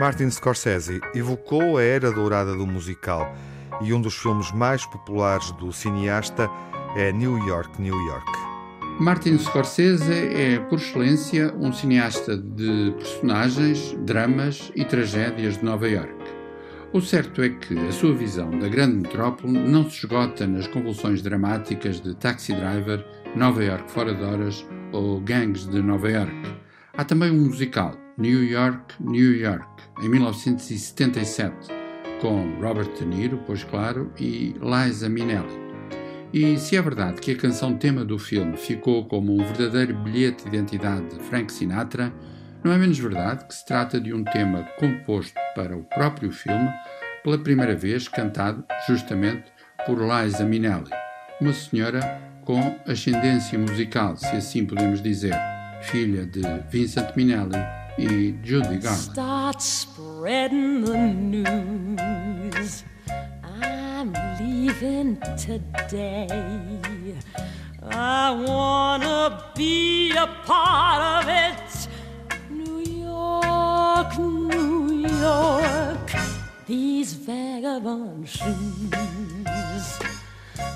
Martin 0.00 0.30
Scorsese 0.30 0.98
evocou 1.14 1.76
a 1.76 1.82
era 1.82 2.10
dourada 2.10 2.56
do 2.56 2.66
musical 2.66 3.36
e 3.82 3.92
um 3.92 4.00
dos 4.00 4.16
filmes 4.16 4.50
mais 4.50 4.86
populares 4.86 5.52
do 5.52 5.70
cineasta 5.74 6.50
é 6.96 7.12
New 7.12 7.36
York, 7.46 7.78
New 7.78 7.94
York. 8.06 8.32
Martin 8.98 9.36
Scorsese 9.36 10.10
é, 10.10 10.58
por 10.58 10.78
excelência, 10.78 11.54
um 11.54 11.70
cineasta 11.70 12.34
de 12.34 12.94
personagens, 12.96 13.94
dramas 13.98 14.72
e 14.74 14.86
tragédias 14.86 15.58
de 15.58 15.66
Nova 15.66 15.86
York. 15.86 16.14
O 16.94 17.02
certo 17.02 17.42
é 17.42 17.50
que 17.50 17.78
a 17.78 17.92
sua 17.92 18.14
visão 18.14 18.48
da 18.58 18.68
grande 18.68 19.02
metrópole 19.02 19.52
não 19.52 19.84
se 19.84 19.98
esgota 19.98 20.46
nas 20.46 20.66
convulsões 20.66 21.20
dramáticas 21.20 22.00
de 22.00 22.14
Taxi 22.14 22.54
Driver, 22.54 23.04
Nova 23.36 23.62
York 23.62 23.90
Fora 23.90 24.14
de 24.14 24.24
Horas 24.24 24.66
ou 24.92 25.20
Gangs 25.20 25.68
de 25.68 25.82
Nova 25.82 26.10
York. 26.10 26.32
Há 26.96 27.04
também 27.04 27.30
um 27.30 27.44
musical, 27.44 27.94
New 28.16 28.42
York, 28.44 28.94
New 29.00 29.34
York, 29.34 29.69
em 30.02 30.08
1977, 30.08 31.68
com 32.20 32.58
Robert 32.60 32.92
De 32.94 33.04
Niro, 33.04 33.42
pois 33.46 33.64
claro, 33.64 34.12
e 34.18 34.54
Liza 34.60 35.08
Minnelli. 35.08 35.70
E 36.32 36.56
se 36.58 36.76
é 36.76 36.82
verdade 36.82 37.20
que 37.20 37.32
a 37.32 37.36
canção 37.36 37.76
tema 37.76 38.04
do 38.04 38.18
filme 38.18 38.56
ficou 38.56 39.06
como 39.06 39.34
um 39.34 39.44
verdadeiro 39.44 39.94
bilhete 39.94 40.44
de 40.44 40.56
identidade 40.56 41.08
de 41.08 41.20
Frank 41.24 41.52
Sinatra, 41.52 42.12
não 42.62 42.72
é 42.72 42.78
menos 42.78 42.98
verdade 42.98 43.46
que 43.46 43.54
se 43.54 43.66
trata 43.66 44.00
de 44.00 44.12
um 44.12 44.22
tema 44.22 44.62
composto 44.78 45.34
para 45.54 45.76
o 45.76 45.82
próprio 45.84 46.30
filme, 46.30 46.68
pela 47.24 47.38
primeira 47.38 47.74
vez 47.74 48.06
cantado 48.06 48.64
justamente 48.86 49.52
por 49.84 49.98
Liza 49.98 50.44
Minnelli, 50.44 50.90
uma 51.40 51.52
senhora 51.52 52.00
com 52.44 52.78
ascendência 52.86 53.58
musical, 53.58 54.16
se 54.16 54.34
assim 54.36 54.64
podemos 54.64 55.02
dizer, 55.02 55.34
filha 55.82 56.24
de 56.26 56.42
Vincent 56.70 57.14
Minnelli 57.16 57.56
Judy 58.06 58.78
Garland. 58.78 58.82
Start 58.82 59.60
spreading 59.60 60.84
the 60.84 60.96
news. 60.96 62.84
I'm 63.44 64.14
leaving 64.40 65.20
today. 65.36 66.26
I 67.82 68.30
wanna 68.30 69.44
be 69.54 70.12
a 70.12 70.26
part 70.44 71.24
of 71.24 71.28
it. 71.28 71.88
New 72.50 72.78
York, 72.78 74.18
New 74.18 75.06
York. 75.06 76.10
These 76.66 77.12
vagabond 77.14 78.28
shoes 78.28 79.98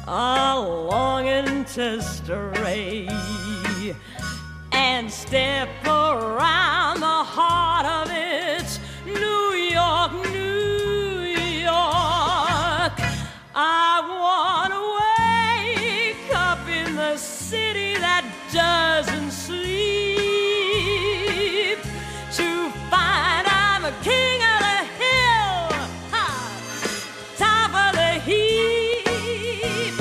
are 0.07 0.61
longing 0.61 1.65
to 1.65 2.03
stray 2.03 3.09
and 4.85 5.11
step 5.11 5.69
around 5.87 7.01
the 7.01 7.21
heart 7.37 7.87
of 7.87 8.11
it. 8.13 8.79
New 9.07 9.55
York, 9.79 10.13
New 10.31 11.23
York. 11.71 12.93
I 13.55 13.93
want 14.23 14.71
to 14.77 14.83
wake 15.01 16.29
up 16.37 16.63
in 16.69 16.97
the 16.97 17.17
city 17.17 17.95
that 18.07 18.25
doesn't 18.53 19.31
sleep 19.31 19.65
to 22.39 22.49
find 22.93 23.45
I'm 23.65 23.85
a 23.87 23.95
king 24.03 24.39
of 24.53 24.59
the 24.69 24.81
hill, 25.01 25.57
ha, 26.13 26.27
top 27.39 27.73
of 27.85 27.93
the 28.01 28.13
heap. 28.29 29.95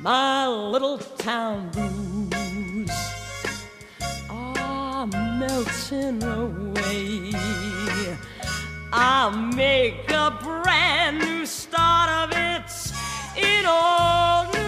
My 0.00 0.46
little 0.46 0.98
town 0.98 1.70
melting 5.58 6.22
away. 6.22 7.32
I'll 8.92 9.30
make 9.30 10.08
a 10.10 10.38
brand 10.42 11.18
new 11.18 11.46
start 11.46 12.10
of 12.10 12.30
it 12.32 12.70
in 13.36 13.66
old 13.66 14.54
New 14.54 14.67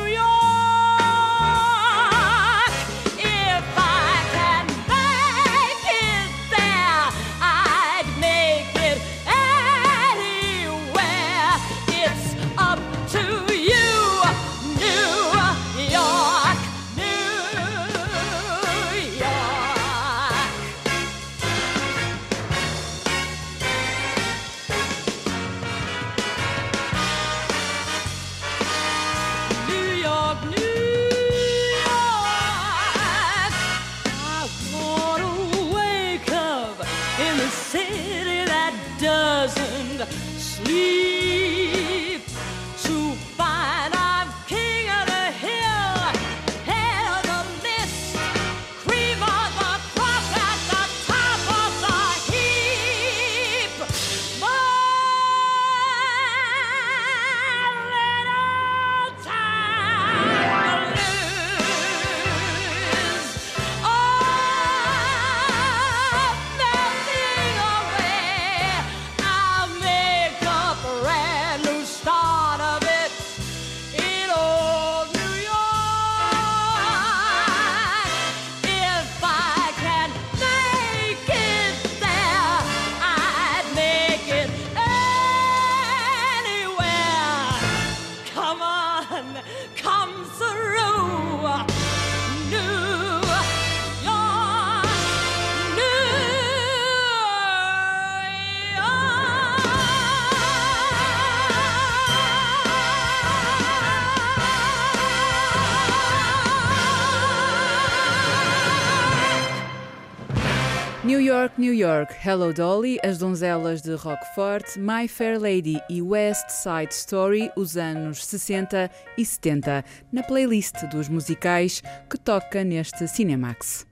York, 111.41 111.59
New 111.59 111.73
York, 111.73 112.15
Hello 112.23 112.53
Dolly, 112.53 112.99
As 113.03 113.17
Donzelas 113.17 113.81
de 113.81 113.95
Rockfort, 113.95 114.77
My 114.77 115.09
Fair 115.09 115.41
Lady 115.41 115.81
e 115.89 116.03
West 116.03 116.51
Side 116.51 116.93
Story, 116.93 117.51
os 117.57 117.79
anos 117.79 118.27
60 118.27 118.91
e 119.17 119.25
70, 119.25 119.83
na 120.13 120.23
playlist 120.23 120.85
dos 120.91 121.09
musicais 121.09 121.83
que 122.11 122.19
toca 122.19 122.63
neste 122.63 123.09
Cinemax. 123.09 123.87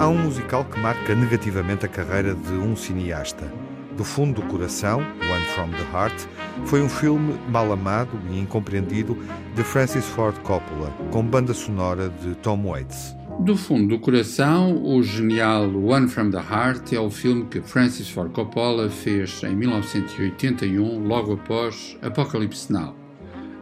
Há 0.00 0.08
um 0.08 0.16
musical 0.16 0.64
que 0.64 0.80
marca 0.80 1.14
negativamente 1.14 1.84
a 1.84 1.90
carreira 1.90 2.34
de 2.34 2.52
um 2.52 2.74
cineasta. 2.74 3.52
Do 3.98 4.04
fundo 4.04 4.40
do 4.40 4.48
coração, 4.48 5.00
One 5.00 5.44
from 5.54 5.70
the 5.72 5.84
Heart, 5.92 6.26
foi 6.66 6.80
um 6.80 6.88
filme 6.88 7.34
mal 7.48 7.70
amado 7.72 8.18
e 8.30 8.38
incompreendido 8.38 9.16
de 9.54 9.62
Francis 9.62 10.06
Ford 10.06 10.38
Coppola, 10.40 10.90
com 11.10 11.22
banda 11.24 11.52
sonora 11.52 12.08
de 12.08 12.34
Tom 12.36 12.62
Waits. 12.64 13.14
Do 13.40 13.56
fundo 13.56 13.88
do 13.88 13.98
coração, 13.98 14.84
o 14.84 15.02
genial 15.02 15.64
One 15.74 16.08
from 16.08 16.30
the 16.30 16.38
Heart 16.38 16.92
é 16.92 17.00
o 17.00 17.10
filme 17.10 17.46
que 17.46 17.60
Francis 17.60 18.08
Ford 18.08 18.30
Coppola 18.32 18.88
fez 18.88 19.42
em 19.42 19.56
1981, 19.56 21.06
logo 21.06 21.34
após 21.34 21.96
Apocalipse 22.02 22.72
Now. 22.72 22.94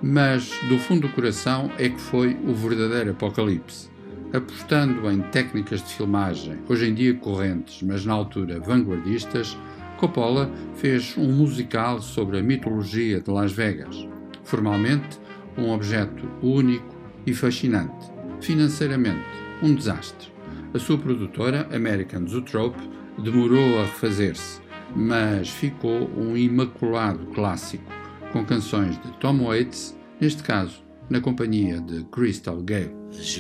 Mas 0.02 0.50
do 0.68 0.78
fundo 0.78 1.08
do 1.08 1.14
coração 1.14 1.70
é 1.78 1.88
que 1.88 2.00
foi 2.00 2.36
o 2.46 2.52
verdadeiro 2.52 3.10
apocalipse. 3.10 3.88
Apostando 4.32 5.10
em 5.10 5.20
técnicas 5.22 5.82
de 5.82 5.94
filmagem, 5.94 6.58
hoje 6.68 6.88
em 6.88 6.94
dia 6.94 7.14
correntes, 7.14 7.82
mas 7.82 8.04
na 8.04 8.12
altura 8.12 8.60
vanguardistas, 8.60 9.56
Coppola 10.00 10.50
fez 10.76 11.14
um 11.18 11.30
musical 11.30 12.00
sobre 12.00 12.38
a 12.38 12.42
mitologia 12.42 13.20
de 13.20 13.30
Las 13.30 13.52
Vegas. 13.52 14.08
Formalmente, 14.42 15.20
um 15.58 15.70
objeto 15.70 16.26
único 16.42 16.96
e 17.26 17.34
fascinante. 17.34 18.10
Financeiramente, 18.40 19.26
um 19.62 19.74
desastre. 19.74 20.32
A 20.72 20.78
sua 20.78 20.96
produtora, 20.96 21.68
American 21.70 22.26
Zootrope, 22.26 22.80
demorou 23.22 23.78
a 23.78 23.82
refazer-se, 23.82 24.62
mas 24.96 25.50
ficou 25.50 26.10
um 26.16 26.34
imaculado 26.34 27.26
clássico, 27.34 27.84
com 28.32 28.42
canções 28.42 28.98
de 29.02 29.12
Tom 29.18 29.44
Waits, 29.44 29.94
neste 30.18 30.42
caso, 30.42 30.82
na 31.10 31.20
companhia 31.20 31.78
de 31.78 32.04
Crystal 32.04 32.56
Gale. 32.62 32.96
As 33.10 33.36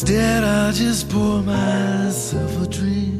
instead, 0.00 0.44
I 0.44 0.70
just 0.70 1.10
pour 1.10 1.42
myself 1.42 2.62
a 2.62 2.66
drink. 2.68 3.18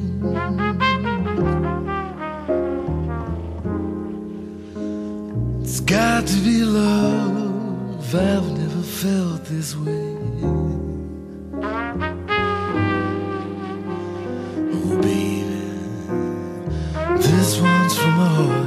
It's 5.61 5.81
got 5.81 6.25
to 6.25 6.37
be 6.45 6.63
love, 6.63 8.15
I've 8.15 8.49
never 8.61 8.83
felt 8.83 9.45
this 9.47 9.75
way. 9.75 10.17
Oh, 14.71 14.99
baby. 15.03 15.65
This 17.17 17.61
one's 17.61 17.99
from 17.99 18.13
my 18.13 18.29
heart. 18.29 18.58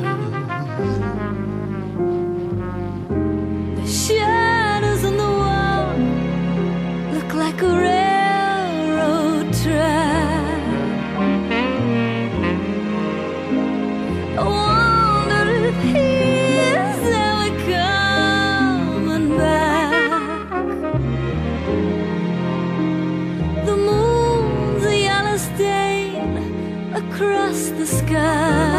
歌 28.11 28.70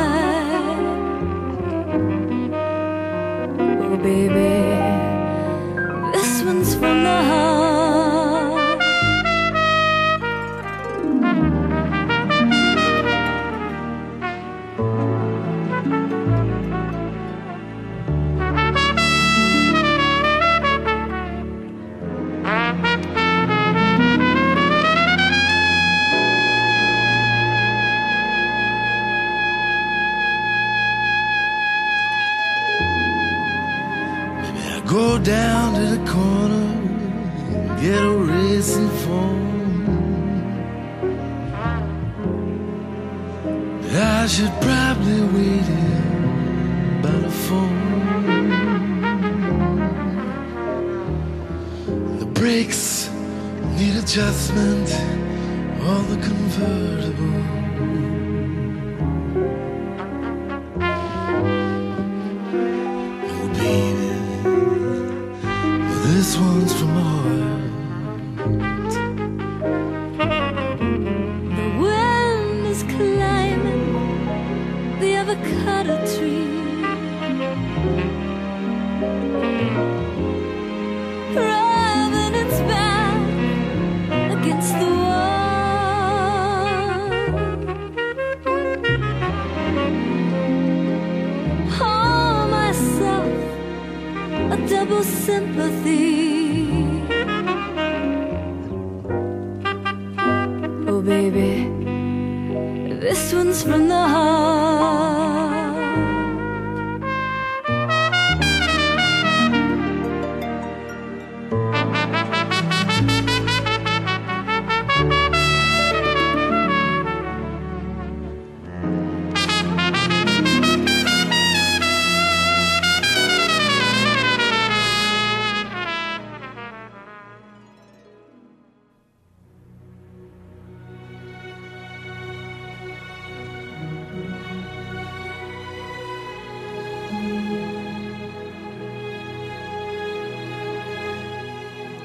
racing 38.63 38.89
phone. 39.05 39.43
I 43.93 44.27
should 44.29 44.53
probably 44.61 45.21
wait 45.35 45.67
here 45.77 47.01
by 47.03 47.17
the 47.27 47.31
phone. 47.47 48.49
The 52.21 52.27
brakes 52.27 53.11
need 53.79 53.97
adjustment 53.97 54.89
on 55.91 56.09
the 56.11 56.19
convertible. 56.25 57.52
This 103.03 103.33
one's 103.35 103.65
from 103.65 103.89
the 103.89 103.95
heart. 103.95 105.22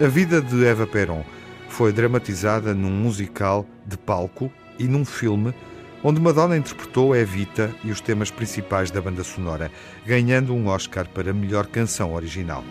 A 0.07 0.09
vida 0.09 0.41
de 0.41 0.63
Eva 0.63 0.87
Peron 0.87 1.21
foi 1.67 1.91
dramatizada 1.91 2.73
num 2.73 2.89
musical 2.89 3.67
de 3.85 3.97
palco 3.97 4.49
e 4.79 4.85
num 4.85 5.03
filme 5.03 5.53
onde 6.01 6.21
Madonna 6.21 6.55
interpretou 6.55 7.13
Evita 7.13 7.75
e 7.83 7.91
os 7.91 7.99
temas 7.99 8.31
principais 8.31 8.89
da 8.89 9.01
banda 9.01 9.21
sonora, 9.21 9.69
ganhando 10.05 10.53
um 10.55 10.67
Oscar 10.67 11.09
para 11.09 11.33
melhor 11.33 11.67
canção 11.67 12.13
original. 12.13 12.63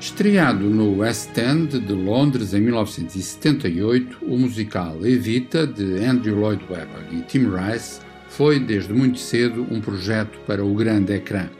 Estreado 0.00 0.64
no 0.64 1.00
West 1.00 1.36
End 1.36 1.78
de 1.78 1.92
Londres 1.92 2.54
em 2.54 2.62
1978, 2.62 4.20
o 4.22 4.38
musical 4.38 4.96
Evita, 5.04 5.66
de 5.66 6.02
Andrew 6.02 6.40
Lloyd 6.40 6.64
Webber 6.70 7.04
e 7.12 7.20
Tim 7.20 7.50
Rice, 7.50 8.00
foi 8.30 8.58
desde 8.58 8.94
muito 8.94 9.18
cedo 9.18 9.66
um 9.70 9.82
projeto 9.82 10.38
para 10.46 10.64
o 10.64 10.74
grande 10.74 11.12
ecrã. 11.12 11.50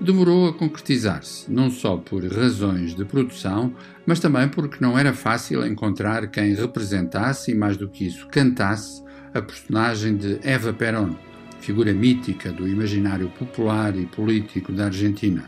Demorou 0.00 0.48
a 0.48 0.52
concretizar-se, 0.52 1.50
não 1.50 1.70
só 1.70 1.96
por 1.96 2.24
razões 2.24 2.94
de 2.94 3.04
produção, 3.04 3.74
mas 4.06 4.20
também 4.20 4.48
porque 4.48 4.76
não 4.80 4.96
era 4.96 5.12
fácil 5.12 5.66
encontrar 5.66 6.28
quem 6.28 6.54
representasse 6.54 7.50
e, 7.50 7.54
mais 7.54 7.76
do 7.76 7.88
que 7.88 8.06
isso, 8.06 8.28
cantasse 8.28 9.02
a 9.34 9.42
personagem 9.42 10.16
de 10.16 10.38
Eva 10.42 10.72
Perón, 10.72 11.16
figura 11.60 11.92
mítica 11.92 12.52
do 12.52 12.68
imaginário 12.68 13.28
popular 13.30 13.96
e 13.96 14.06
político 14.06 14.72
da 14.72 14.84
Argentina. 14.84 15.44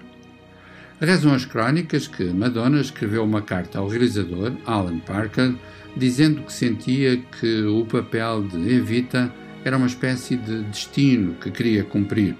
Rezam 1.00 1.32
as 1.32 1.44
crónicas 1.44 2.08
que 2.08 2.24
Madonna 2.24 2.80
escreveu 2.80 3.24
uma 3.24 3.42
carta 3.42 3.78
ao 3.78 3.86
realizador, 3.86 4.52
Alan 4.66 4.98
Parker, 4.98 5.54
dizendo 5.96 6.42
que 6.42 6.52
sentia 6.52 7.16
que 7.16 7.62
o 7.62 7.86
papel 7.86 8.42
de 8.48 8.74
Evita 8.74 9.32
era 9.64 9.76
uma 9.76 9.86
espécie 9.86 10.36
de 10.36 10.62
destino 10.64 11.34
que 11.34 11.52
queria 11.52 11.84
cumprir. 11.84 12.36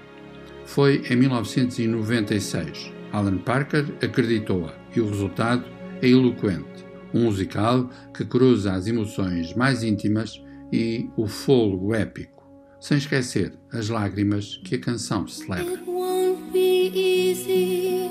Foi 0.73 1.03
em 1.09 1.17
1996. 1.17 2.93
Alan 3.11 3.39
Parker 3.39 3.83
acreditou-a 4.01 4.73
e 4.95 5.01
o 5.01 5.09
resultado 5.09 5.65
é 6.01 6.07
eloquente. 6.07 6.85
Um 7.13 7.25
musical 7.25 7.89
que 8.15 8.23
cruza 8.23 8.71
as 8.71 8.87
emoções 8.87 9.53
mais 9.53 9.83
íntimas 9.83 10.41
e 10.71 11.09
o 11.17 11.27
fôlego 11.27 11.93
épico, 11.93 12.49
sem 12.79 12.97
esquecer 12.97 13.51
as 13.73 13.89
lágrimas 13.89 14.61
que 14.63 14.75
a 14.75 14.79
canção 14.79 15.27
celebra. 15.27 15.73
It 15.73 15.83
won't 15.85 16.41
be 16.53 16.87
easy. 16.95 18.09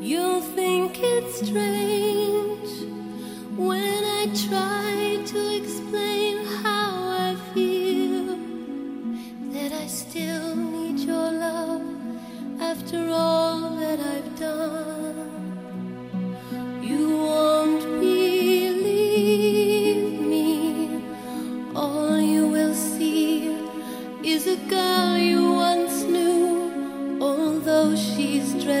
You'll 0.00 0.40
think 0.40 0.98
it's 1.02 1.42
strange 1.42 2.86
when 3.58 4.04
I 4.04 4.32
try 4.32 4.87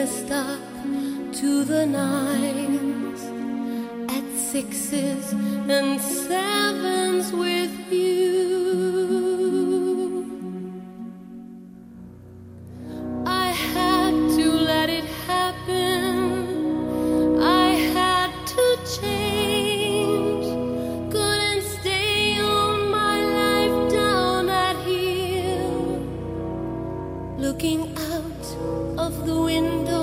dressed 0.08 0.30
up 0.30 0.60
to 1.32 1.64
the 1.64 1.84
nines 1.84 3.22
at 4.10 4.24
sixes 4.38 5.32
and 5.32 6.00
sevens 6.00 7.32
with 7.32 7.92
you. 7.92 8.16
I 13.26 13.48
had 13.50 14.14
to 14.38 14.50
let 14.50 14.88
it 14.88 15.04
happen. 15.26 16.16
I 17.42 17.70
had 17.96 18.30
to 18.54 18.78
change. 19.00 20.46
Couldn't 21.12 21.62
stay 21.62 22.40
on 22.40 22.90
my 22.90 23.16
life 23.40 23.92
down 23.92 24.48
at 24.48 24.76
heel. 24.86 26.00
Looking 27.36 27.80
out 28.14 28.46
of 28.98 29.12
the 29.26 29.38
window, 29.52 29.97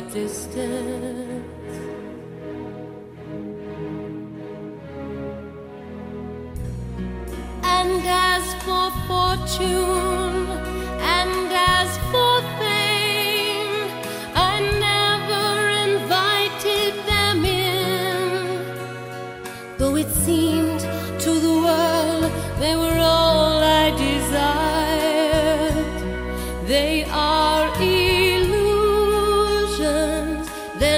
distance. 0.00 1.17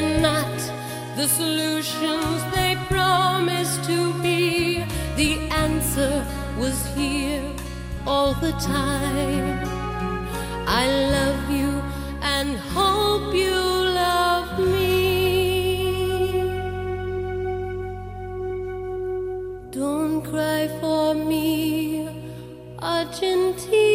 Not 0.01 0.57
the 1.17 1.27
solutions 1.29 2.39
they 2.55 2.77
promised 2.89 3.85
to 3.85 4.13
be. 4.23 4.85
The 5.17 5.39
answer 5.67 6.25
was 6.59 6.87
here 6.95 7.45
all 8.07 8.35
the 8.35 8.53
time. 8.53 9.59
I 10.67 10.87
love 11.17 11.51
you 11.51 11.83
and 12.23 12.57
hope 12.77 13.35
you 13.35 13.61
love 14.05 14.59
me. 14.59 15.01
Don't 19.71 20.23
cry 20.23 20.69
for 20.81 21.15
me, 21.15 22.09
Argentina. 22.81 23.90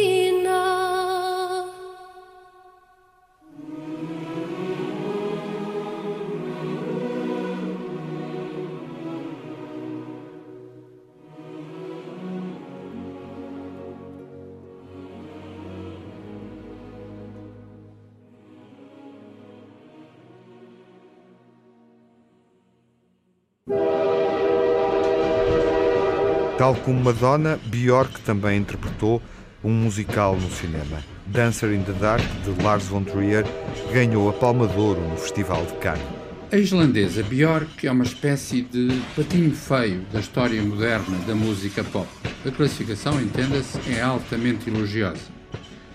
Tal 26.66 26.74
como 26.74 27.00
Madonna, 27.00 27.60
Björk 27.66 28.22
também 28.22 28.58
interpretou 28.58 29.22
um 29.62 29.70
musical 29.70 30.34
no 30.34 30.50
cinema. 30.50 30.98
Dancer 31.26 31.72
in 31.72 31.84
the 31.84 31.92
Dark, 31.92 32.24
de 32.44 32.60
Lars 32.60 32.88
von 32.88 33.04
Trier, 33.04 33.44
ganhou 33.92 34.28
a 34.28 34.32
Palma 34.32 34.66
de 34.66 34.76
Ouro 34.76 35.00
no 35.00 35.16
Festival 35.16 35.64
de 35.64 35.74
Cannes. 35.74 36.02
A 36.50 36.56
islandesa 36.56 37.22
Björk 37.22 37.86
é 37.86 37.92
uma 37.92 38.02
espécie 38.02 38.62
de 38.62 39.00
patinho 39.14 39.54
feio 39.54 40.00
da 40.12 40.18
história 40.18 40.60
moderna 40.60 41.16
da 41.24 41.36
música 41.36 41.84
pop. 41.84 42.08
A 42.44 42.50
classificação, 42.50 43.20
entenda-se, 43.20 43.78
é 43.88 44.02
altamente 44.02 44.68
elogiosa. 44.68 45.22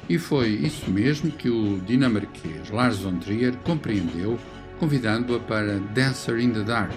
E 0.07 0.17
foi 0.17 0.51
isso 0.51 0.89
mesmo 0.89 1.31
que 1.31 1.49
o 1.49 1.81
dinamarquês 1.85 2.69
Lars 2.71 2.99
von 2.99 3.17
Trier 3.17 3.57
compreendeu, 3.65 4.39
convidando-a 4.79 5.39
para 5.41 5.79
Dancer 5.93 6.39
in 6.39 6.51
the 6.51 6.63
Dark, 6.63 6.93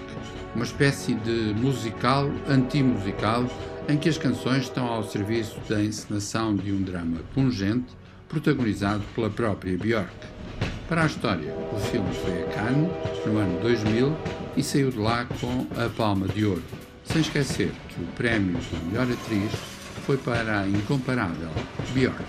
uma 0.55 0.63
espécie 0.63 1.13
de 1.13 1.53
musical 1.59 2.31
anti-musical 2.47 3.45
em 3.87 3.97
que 3.97 4.09
as 4.09 4.17
canções 4.17 4.63
estão 4.63 4.87
ao 4.87 5.03
serviço 5.03 5.59
da 5.69 5.83
encenação 5.83 6.55
de 6.55 6.71
um 6.71 6.81
drama 6.81 7.19
pungente 7.33 7.93
protagonizado 8.27 9.03
pela 9.13 9.29
própria 9.29 9.77
Björk. 9.77 10.09
Para 10.87 11.03
a 11.03 11.05
história, 11.05 11.53
o 11.73 11.79
filme 11.79 12.09
foi 12.15 12.43
a 12.43 12.47
Cannes 12.47 12.91
no 13.25 13.37
ano 13.37 13.59
2000 13.61 14.15
e 14.55 14.63
saiu 14.63 14.91
de 14.91 14.97
lá 14.97 15.25
com 15.25 15.67
a 15.79 15.89
Palma 15.89 16.27
de 16.27 16.45
Ouro, 16.45 16.63
sem 17.03 17.21
esquecer 17.21 17.71
que 17.89 18.01
o 18.01 18.07
prémio 18.15 18.57
de 18.57 18.85
melhor 18.85 19.07
atriz 19.11 19.51
foi 20.05 20.17
para 20.17 20.61
a 20.61 20.67
incomparável 20.67 21.49
Björk. 21.93 22.23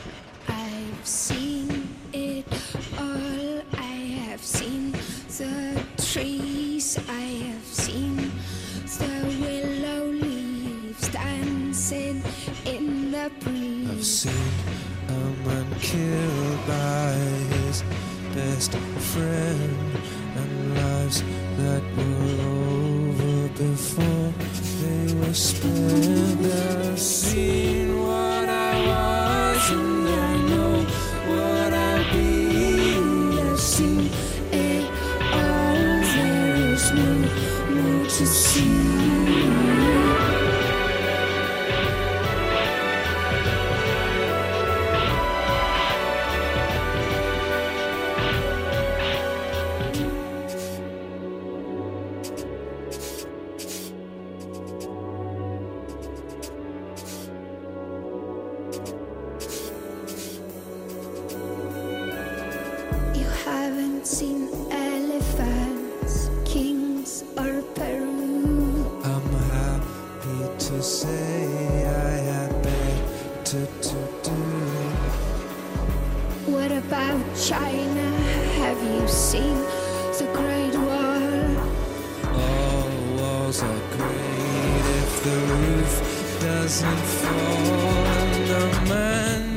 Killed 15.92 16.66
by 16.66 17.12
his 17.54 17.84
best 18.34 18.72
friend 19.12 19.78
and 20.40 20.74
lives 20.74 21.22
that 21.58 21.82
were 21.96 22.42
over 22.42 23.48
before 23.54 24.32
they 24.82 25.14
were 25.14 25.34
spent. 25.34 26.40
I've 26.44 26.98
seen 26.98 27.75
to 70.76 70.82
say 70.82 71.86
I 71.86 72.16
had 72.30 72.62
better 72.62 73.66
to 73.82 73.98
do. 74.22 74.38
What 76.52 76.70
about 76.70 77.24
China? 77.34 78.06
Have 78.60 78.82
you 78.84 79.08
seen 79.08 79.56
the 80.18 80.28
Great 80.34 80.76
Wall? 80.86 81.56
All 82.44 82.90
walls 83.16 83.62
are 83.62 83.82
great 83.96 84.84
if 85.00 85.12
the 85.24 85.38
roof 85.54 85.94
doesn't 86.42 87.04
fall. 87.20 88.04
The 88.52 88.64
man 88.90 89.55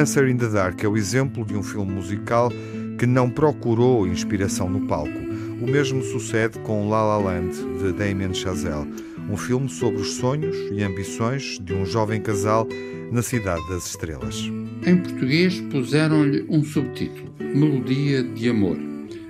Dancer 0.00 0.30
in 0.30 0.38
the 0.38 0.48
Dark 0.48 0.82
é 0.82 0.88
o 0.88 0.96
exemplo 0.96 1.44
de 1.44 1.54
um 1.54 1.62
filme 1.62 1.92
musical 1.92 2.50
que 2.98 3.04
não 3.04 3.28
procurou 3.28 4.06
inspiração 4.06 4.66
no 4.66 4.86
palco. 4.86 5.18
O 5.60 5.70
mesmo 5.70 6.02
sucede 6.02 6.58
com 6.60 6.88
La 6.88 7.04
La 7.04 7.18
Land, 7.18 7.54
de 7.82 7.92
Damien 7.92 8.32
Chazelle, 8.32 8.90
um 9.28 9.36
filme 9.36 9.68
sobre 9.68 10.00
os 10.00 10.14
sonhos 10.14 10.56
e 10.72 10.82
ambições 10.82 11.58
de 11.60 11.74
um 11.74 11.84
jovem 11.84 12.22
casal 12.22 12.66
na 13.12 13.20
Cidade 13.20 13.60
das 13.68 13.88
Estrelas. 13.88 14.50
Em 14.86 14.96
português 14.96 15.60
puseram-lhe 15.70 16.46
um 16.48 16.64
subtítulo, 16.64 17.34
Melodia 17.38 18.22
de 18.22 18.48
Amor, 18.48 18.78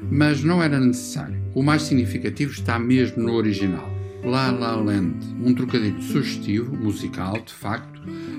mas 0.08 0.44
não 0.44 0.62
era 0.62 0.78
necessário. 0.78 1.36
O 1.52 1.64
mais 1.64 1.82
significativo 1.82 2.52
está 2.52 2.78
mesmo 2.78 3.24
no 3.24 3.34
original. 3.34 3.90
La 4.22 4.52
La 4.52 4.76
Land, 4.76 5.16
um 5.42 5.52
trocadilho 5.52 6.00
sugestivo, 6.00 6.76
musical, 6.76 7.40
de 7.44 7.52
facto, 7.52 7.89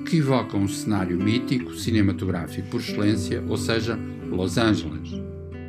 que 0.06 0.18
evoca 0.18 0.58
um 0.58 0.68
cenário 0.68 1.18
mítico, 1.18 1.74
cinematográfico 1.74 2.68
por 2.70 2.82
excelência, 2.82 3.44
ou 3.48 3.58
seja, 3.58 3.98
Los 4.30 4.58
Angeles. 4.58 5.22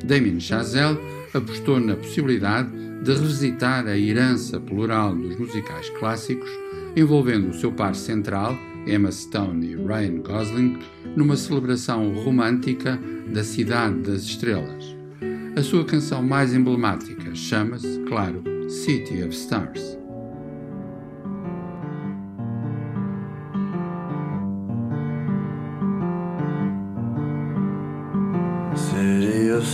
Damien 0.05 0.39
Chazelle 0.39 0.99
apostou 1.33 1.79
na 1.79 1.95
possibilidade 1.95 2.69
de 3.03 3.13
revisitar 3.13 3.87
a 3.87 3.97
herança 3.97 4.59
plural 4.59 5.15
dos 5.15 5.37
musicais 5.37 5.89
clássicos, 5.91 6.49
envolvendo 6.95 7.49
o 7.49 7.53
seu 7.53 7.71
par 7.71 7.95
central, 7.95 8.57
Emma 8.85 9.11
Stone 9.11 9.65
e 9.65 9.75
Ryan 9.75 10.21
Gosling, 10.21 10.77
numa 11.15 11.35
celebração 11.35 12.13
romântica 12.13 12.99
da 13.33 13.43
Cidade 13.43 13.99
das 13.99 14.23
Estrelas. 14.23 14.95
A 15.55 15.61
sua 15.61 15.85
canção 15.85 16.23
mais 16.23 16.53
emblemática 16.53 17.33
chama-se, 17.35 17.99
claro, 18.07 18.43
City 18.69 19.23
of 19.23 19.35
Stars. 19.35 20.02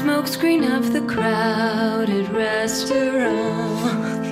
Smokescreen 0.00 0.64
of 0.78 0.94
the 0.94 1.02
crowded 1.02 2.26
restaurants, 2.30 4.30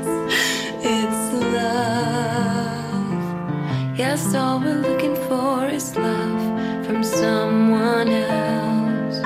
it's 0.83 1.33
love. 1.53 3.23
Yes, 3.95 4.35
all 4.35 4.61
we're 4.61 4.81
looking 4.81 5.15
for 5.29 5.67
is 5.67 5.95
love 5.95 6.41
from 6.87 7.05
someone 7.05 8.09
else. 8.09 9.19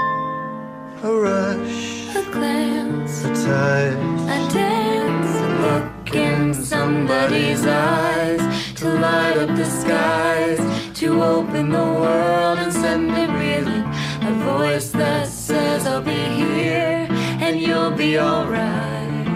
A 1.04 1.12
rush, 1.12 2.16
A 2.16 2.22
glance, 2.32 3.24
a 3.24 3.28
touch, 3.28 3.94
a 4.36 4.38
dance, 4.52 5.36
a 5.46 5.48
look 5.64 6.12
in 6.12 6.52
somebody's 6.52 7.64
eyes 7.64 8.40
to 8.80 8.88
light 8.88 9.36
up 9.36 9.56
the 9.56 9.64
skies, 9.64 10.58
to 10.98 11.22
open 11.22 11.70
the 11.70 11.78
world 12.00 12.58
and 12.58 12.72
send 12.72 13.12
it 13.12 13.30
reeling. 13.30 13.84
A 14.24 14.32
voice 14.44 14.90
that 14.90 15.28
says, 15.42 15.86
I'll 15.88 16.00
be 16.00 16.12
here 16.12 17.08
and 17.44 17.60
you'll 17.60 17.90
be 17.90 18.16
alright. 18.16 19.26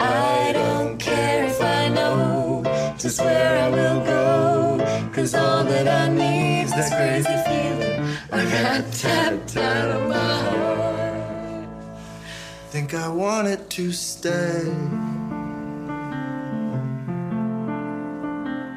I 0.00 0.50
don't 0.52 0.98
care 0.98 1.44
if 1.44 1.62
I 1.62 1.88
know 1.88 2.64
just 2.98 3.20
where 3.20 3.56
I 3.66 3.68
will 3.70 4.04
go, 4.04 5.10
cause 5.14 5.32
all 5.32 5.62
that 5.62 5.86
I 5.86 6.08
need's 6.12 6.72
that 6.72 6.90
crazy 6.98 7.36
feeling 7.48 8.00
I 8.32 8.40
got 8.56 8.92
tapped 8.94 9.56
out 9.56 9.90
of 9.96 10.08
my 10.08 10.38
heart. 10.50 11.68
think 12.72 12.94
I 12.94 13.08
wanted 13.08 13.70
to 13.70 13.92
stay. 13.92 14.64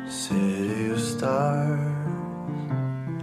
City 0.07 0.91
of 0.91 0.99
stars, 1.01 1.82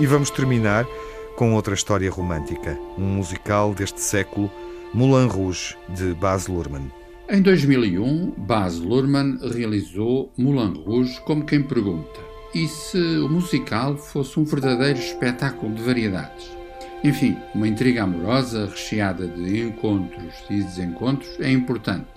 E 0.00 0.06
vamos 0.06 0.30
terminar 0.30 0.86
com 1.36 1.52
outra 1.52 1.74
história 1.74 2.10
romântica, 2.10 2.74
um 2.96 3.04
musical 3.04 3.74
deste 3.74 4.00
século, 4.00 4.50
Moulin 4.94 5.28
Rouge, 5.28 5.76
de 5.90 6.14
Baz 6.14 6.46
Luhrmann. 6.46 6.90
Em 7.28 7.42
2001, 7.42 8.30
Baz 8.30 8.78
Luhrmann 8.78 9.38
realizou 9.52 10.32
Moulin 10.38 10.72
Rouge 10.86 11.20
como 11.26 11.44
quem 11.44 11.62
pergunta: 11.62 12.18
e 12.54 12.66
se 12.66 12.96
o 13.18 13.28
musical 13.28 13.94
fosse 13.98 14.40
um 14.40 14.44
verdadeiro 14.44 14.98
espetáculo 14.98 15.74
de 15.74 15.82
variedades? 15.82 16.50
Enfim, 17.04 17.36
uma 17.54 17.68
intriga 17.68 18.04
amorosa 18.04 18.70
recheada 18.70 19.28
de 19.28 19.60
encontros 19.60 20.32
e 20.48 20.62
desencontros 20.62 21.38
é 21.40 21.50
importante, 21.50 22.08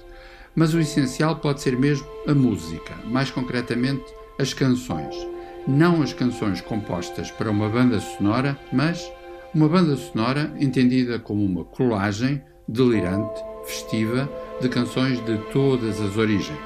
mas 0.55 0.73
o 0.73 0.79
essencial 0.79 1.35
pode 1.35 1.61
ser 1.61 1.77
mesmo 1.77 2.07
a 2.29 2.33
música, 2.33 2.95
mais 3.07 3.29
concretamente 3.29 4.05
as 4.39 4.53
canções. 4.53 5.32
Não 5.67 6.01
as 6.01 6.11
canções 6.11 6.59
compostas 6.59 7.31
para 7.31 7.49
uma 7.49 7.69
banda 7.69 7.99
sonora, 7.99 8.59
mas 8.71 9.09
uma 9.55 9.69
banda 9.69 9.95
sonora 9.95 10.53
entendida 10.59 11.17
como 11.17 11.45
uma 11.45 11.63
colagem 11.63 12.41
delirante, 12.67 13.41
festiva, 13.65 14.29
de 14.61 14.67
canções 14.67 15.23
de 15.23 15.37
todas 15.53 16.01
as 16.01 16.17
origens. 16.17 16.59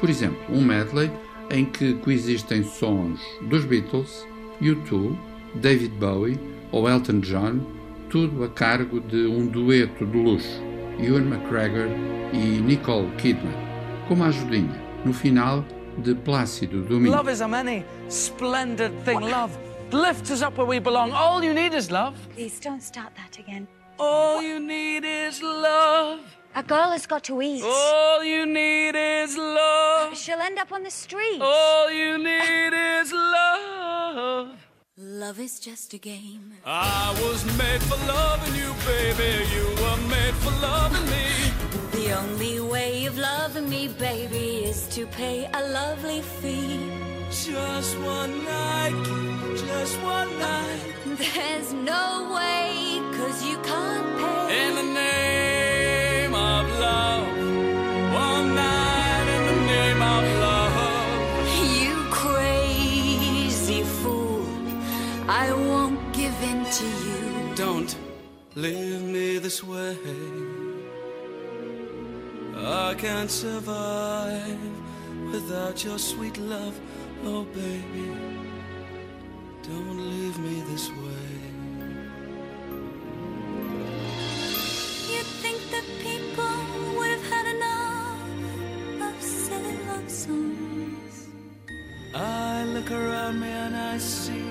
Por 0.00 0.10
exemplo, 0.10 0.38
um 0.48 0.62
medley 0.62 1.10
em 1.50 1.64
que 1.64 1.94
coexistem 1.94 2.64
sons 2.64 3.20
dos 3.48 3.64
Beatles, 3.64 4.26
U2, 4.60 5.16
David 5.54 5.94
Bowie 6.00 6.40
ou 6.72 6.88
Elton 6.88 7.20
John, 7.20 7.60
tudo 8.08 8.42
a 8.42 8.48
cargo 8.48 9.00
de 9.00 9.26
um 9.26 9.46
dueto 9.46 10.04
de 10.04 10.16
luxo, 10.16 10.60
Ewan 10.98 11.22
McGregor 11.22 11.88
e 12.32 12.60
Nicole 12.60 13.10
Kidman, 13.16 13.54
como 14.08 14.24
ajudinha, 14.24 14.80
no 15.04 15.12
final 15.12 15.64
de 16.00 16.14
Plácido 16.14 16.82
Domingo. 16.88 17.10
Love 17.16 17.28
is 17.28 17.40
a 17.40 17.48
many 17.48 17.84
splendid 18.08 18.92
thing. 19.04 19.20
Love 19.20 19.56
lifts 19.92 20.30
us 20.30 20.42
up 20.42 20.56
where 20.56 20.66
we 20.66 20.78
belong. 20.78 21.12
All 21.12 21.42
you 21.42 21.52
need 21.52 21.74
is 21.74 21.90
love. 21.90 22.14
Please 22.34 22.58
don't 22.60 22.82
start 22.82 23.14
that 23.16 23.38
again. 23.38 23.66
All 23.98 24.42
you 24.42 24.58
need 24.60 25.04
is 25.04 25.42
love. 25.42 26.20
A 26.54 26.62
girl 26.62 26.90
has 26.90 27.06
got 27.06 27.22
to 27.24 27.40
eat. 27.42 27.62
All 27.64 28.24
you 28.24 28.44
need 28.46 28.96
is 28.96 29.36
love. 29.36 30.16
She'll 30.16 30.40
end 30.40 30.58
up 30.58 30.72
on 30.72 30.82
the 30.82 30.90
street. 30.90 31.40
All 31.40 31.90
you 31.90 32.18
need 32.18 32.72
is 33.00 33.12
love. 33.12 34.48
Love 34.96 35.40
is 35.40 35.58
just 35.60 35.94
a 35.94 35.98
game. 35.98 36.52
I 36.66 37.16
was 37.22 37.42
made 37.56 37.82
for 37.82 37.96
loving 38.06 38.54
you, 38.54 38.74
baby. 38.84 39.46
You 39.54 39.64
were 39.82 40.00
made 40.08 40.34
for 40.42 40.50
loving 40.60 41.06
me. 41.08 41.26
The 41.92 42.12
only 42.12 42.60
way 42.60 43.06
of 43.06 43.16
loving 43.16 43.68
me, 43.70 43.88
baby, 43.88 44.64
is 44.68 44.69
to 44.90 45.06
pay 45.06 45.48
a 45.54 45.62
lovely 45.68 46.20
fee. 46.20 46.90
Just 47.30 47.96
one 48.00 48.44
night, 48.44 48.92
just 49.56 50.02
one 50.02 50.36
night. 50.40 50.80
There's 51.16 51.72
no 51.72 52.32
way, 52.34 53.00
cause 53.16 53.44
you 53.44 53.56
can't 53.58 54.18
pay. 54.18 54.66
In 54.66 54.74
the 54.74 54.82
name 54.82 56.34
of 56.34 56.66
love. 56.80 57.26
One 58.12 58.54
night 58.56 59.26
in 59.36 59.42
the 59.50 59.60
name 59.74 60.02
of 60.02 60.24
love. 60.44 60.74
You 61.80 61.94
crazy 62.10 63.84
fool, 63.84 64.44
I 65.28 65.52
won't 65.52 66.00
give 66.12 66.34
in 66.42 66.64
to 66.64 66.86
you. 67.06 67.54
Don't 67.54 67.94
leave 68.56 69.02
me 69.02 69.38
this 69.38 69.62
way. 69.62 69.96
I 72.62 72.94
can't 72.94 73.30
survive 73.30 74.79
without 75.32 75.84
your 75.84 75.98
sweet 75.98 76.36
love. 76.38 76.78
Oh, 77.24 77.44
baby, 77.44 78.16
don't 79.62 79.98
leave 80.10 80.38
me 80.38 80.62
this 80.70 80.88
way. 80.90 81.36
You'd 85.10 85.30
think 85.42 85.58
that 85.70 85.84
people 86.08 86.56
would 86.96 87.10
have 87.10 87.26
had 87.34 87.46
enough 87.56 88.20
of 89.08 89.22
silly 89.22 89.76
love 89.86 90.10
songs. 90.10 91.28
I 92.14 92.64
look 92.64 92.90
around 92.90 93.40
me 93.40 93.48
and 93.48 93.76
I 93.76 93.98
see 93.98 94.50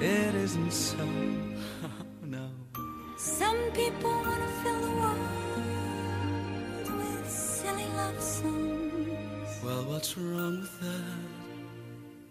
it 0.00 0.34
isn't 0.34 0.72
so. 0.72 1.04
no. 2.22 2.48
Some 3.18 3.58
people 3.72 4.10
want 4.10 4.42
to 4.42 4.48
fill 4.62 4.80
the 4.80 4.90
world 4.90 5.28
with 6.98 7.28
silly 7.28 7.88
love 7.96 8.20
songs. 8.20 8.71
Well, 9.64 9.84
what's 9.84 10.18
wrong 10.18 10.60
with 10.60 10.80
that? 10.80 11.04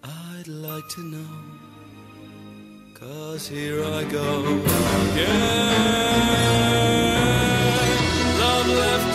I'd 0.03 0.47
like 0.49 0.87
to 0.89 1.01
know. 1.01 1.29
Cause 2.93 3.47
here 3.47 3.81
I 3.85 4.03
go 4.03 4.43
again. 5.11 5.41
Love 8.37 8.67
left 8.67 9.10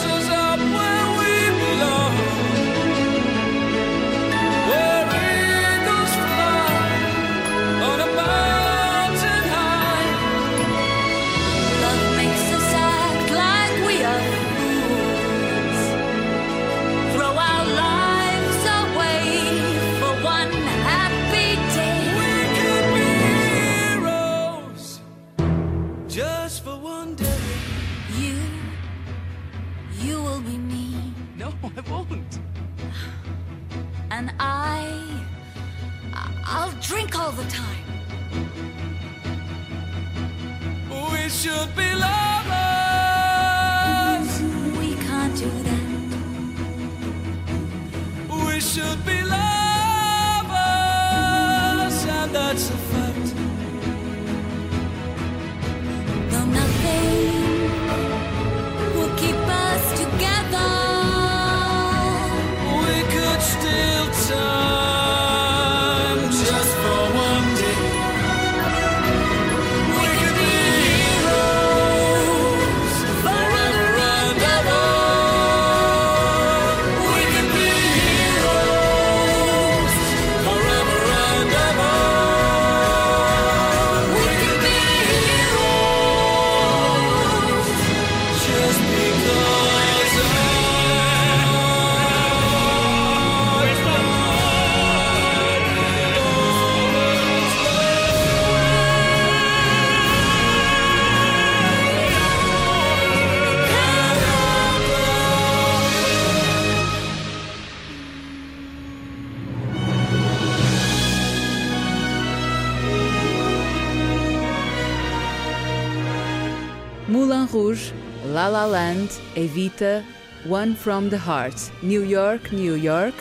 Land, 118.67 119.11
Evita, 119.35 120.05
One 120.45 120.75
from 120.75 121.09
the 121.09 121.19
Heart, 121.19 121.73
New 121.83 122.05
York, 122.05 122.53
New 122.53 122.77
York, 122.77 123.15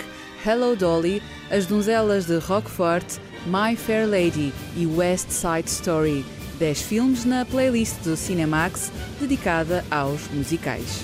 Hello 0.44 0.76
Dolly, 0.76 1.22
As 1.50 1.68
Donzelas 1.68 2.26
de 2.26 2.40
Rockfort, 2.40 3.20
My 3.46 3.76
Fair 3.76 4.08
Lady 4.08 4.54
e 4.76 4.86
West 4.86 5.32
Side 5.32 5.70
Story. 5.70 6.26
10 6.60 6.82
filmes 6.82 7.26
na 7.26 7.46
playlist 7.46 8.02
do 8.04 8.16
Cinemax 8.16 8.92
dedicada 9.20 9.84
aos 9.92 10.28
musicais. 10.30 11.04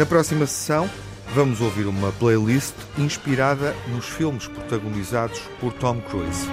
Na 0.00 0.06
próxima 0.06 0.46
sessão, 0.46 0.88
vamos 1.34 1.60
ouvir 1.60 1.86
uma 1.86 2.10
playlist 2.12 2.74
inspirada 2.98 3.74
nos 3.88 4.06
filmes 4.06 4.48
protagonizados 4.48 5.40
por 5.60 5.72
Tom 5.74 6.00
Cruise. 6.00 6.48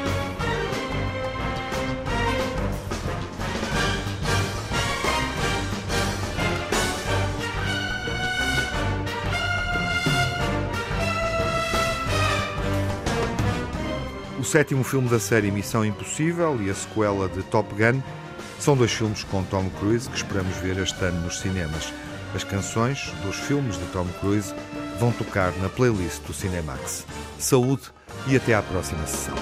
O 14.39 14.43
sétimo 14.43 14.83
filme 14.83 15.09
da 15.09 15.19
série 15.19 15.49
Missão 15.49 15.83
Impossível 15.83 16.61
e 16.61 16.69
a 16.69 16.73
sequela 16.75 17.27
de 17.27 17.41
Top 17.43 17.73
Gun 17.73 17.99
são 18.59 18.77
dois 18.77 18.91
filmes 18.91 19.23
com 19.23 19.43
Tom 19.43 19.69
Cruise 19.79 20.07
que 20.07 20.17
esperamos 20.17 20.55
ver 20.57 20.77
este 20.77 21.03
ano 21.03 21.21
nos 21.21 21.39
cinemas. 21.39 21.91
As 22.35 22.43
canções 22.43 23.11
dos 23.23 23.35
filmes 23.35 23.77
de 23.77 23.85
Tom 23.87 24.05
Cruise 24.19 24.53
vão 24.99 25.11
tocar 25.11 25.51
na 25.57 25.69
playlist 25.69 26.21
do 26.23 26.33
Cinemax. 26.33 27.05
Saúde 27.39 27.83
e 28.27 28.35
até 28.35 28.53
à 28.53 28.61
próxima 28.61 29.05
sessão. 29.07 29.35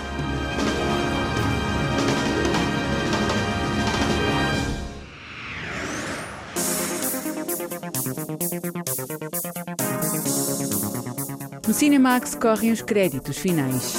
No 11.67 11.73
Cinemax 11.73 12.36
correm 12.36 12.71
os 12.71 12.81
créditos 12.81 13.38
finais. 13.38 13.93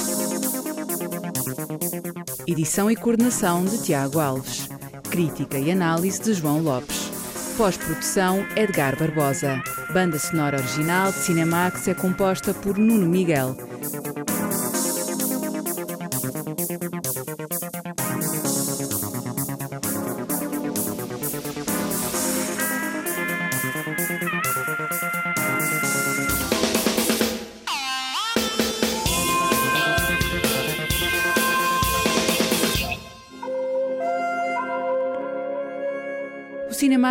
Edição 2.47 2.89
e 2.89 2.95
coordenação 2.95 3.65
de 3.65 3.83
Tiago 3.83 4.19
Alves. 4.19 4.69
Crítica 5.09 5.59
e 5.59 5.69
análise 5.69 6.21
de 6.21 6.33
João 6.33 6.61
Lopes. 6.61 6.96
Pós-produção 7.57 8.45
Edgar 8.55 8.95
Barbosa. 8.95 9.59
Banda 9.91 10.19
sonora 10.19 10.57
original 10.57 11.11
de 11.11 11.17
Cinemax 11.17 11.87
é 11.87 11.95
composta 11.95 12.53
por 12.53 12.77
Nuno 12.77 13.09
Miguel. 13.09 13.57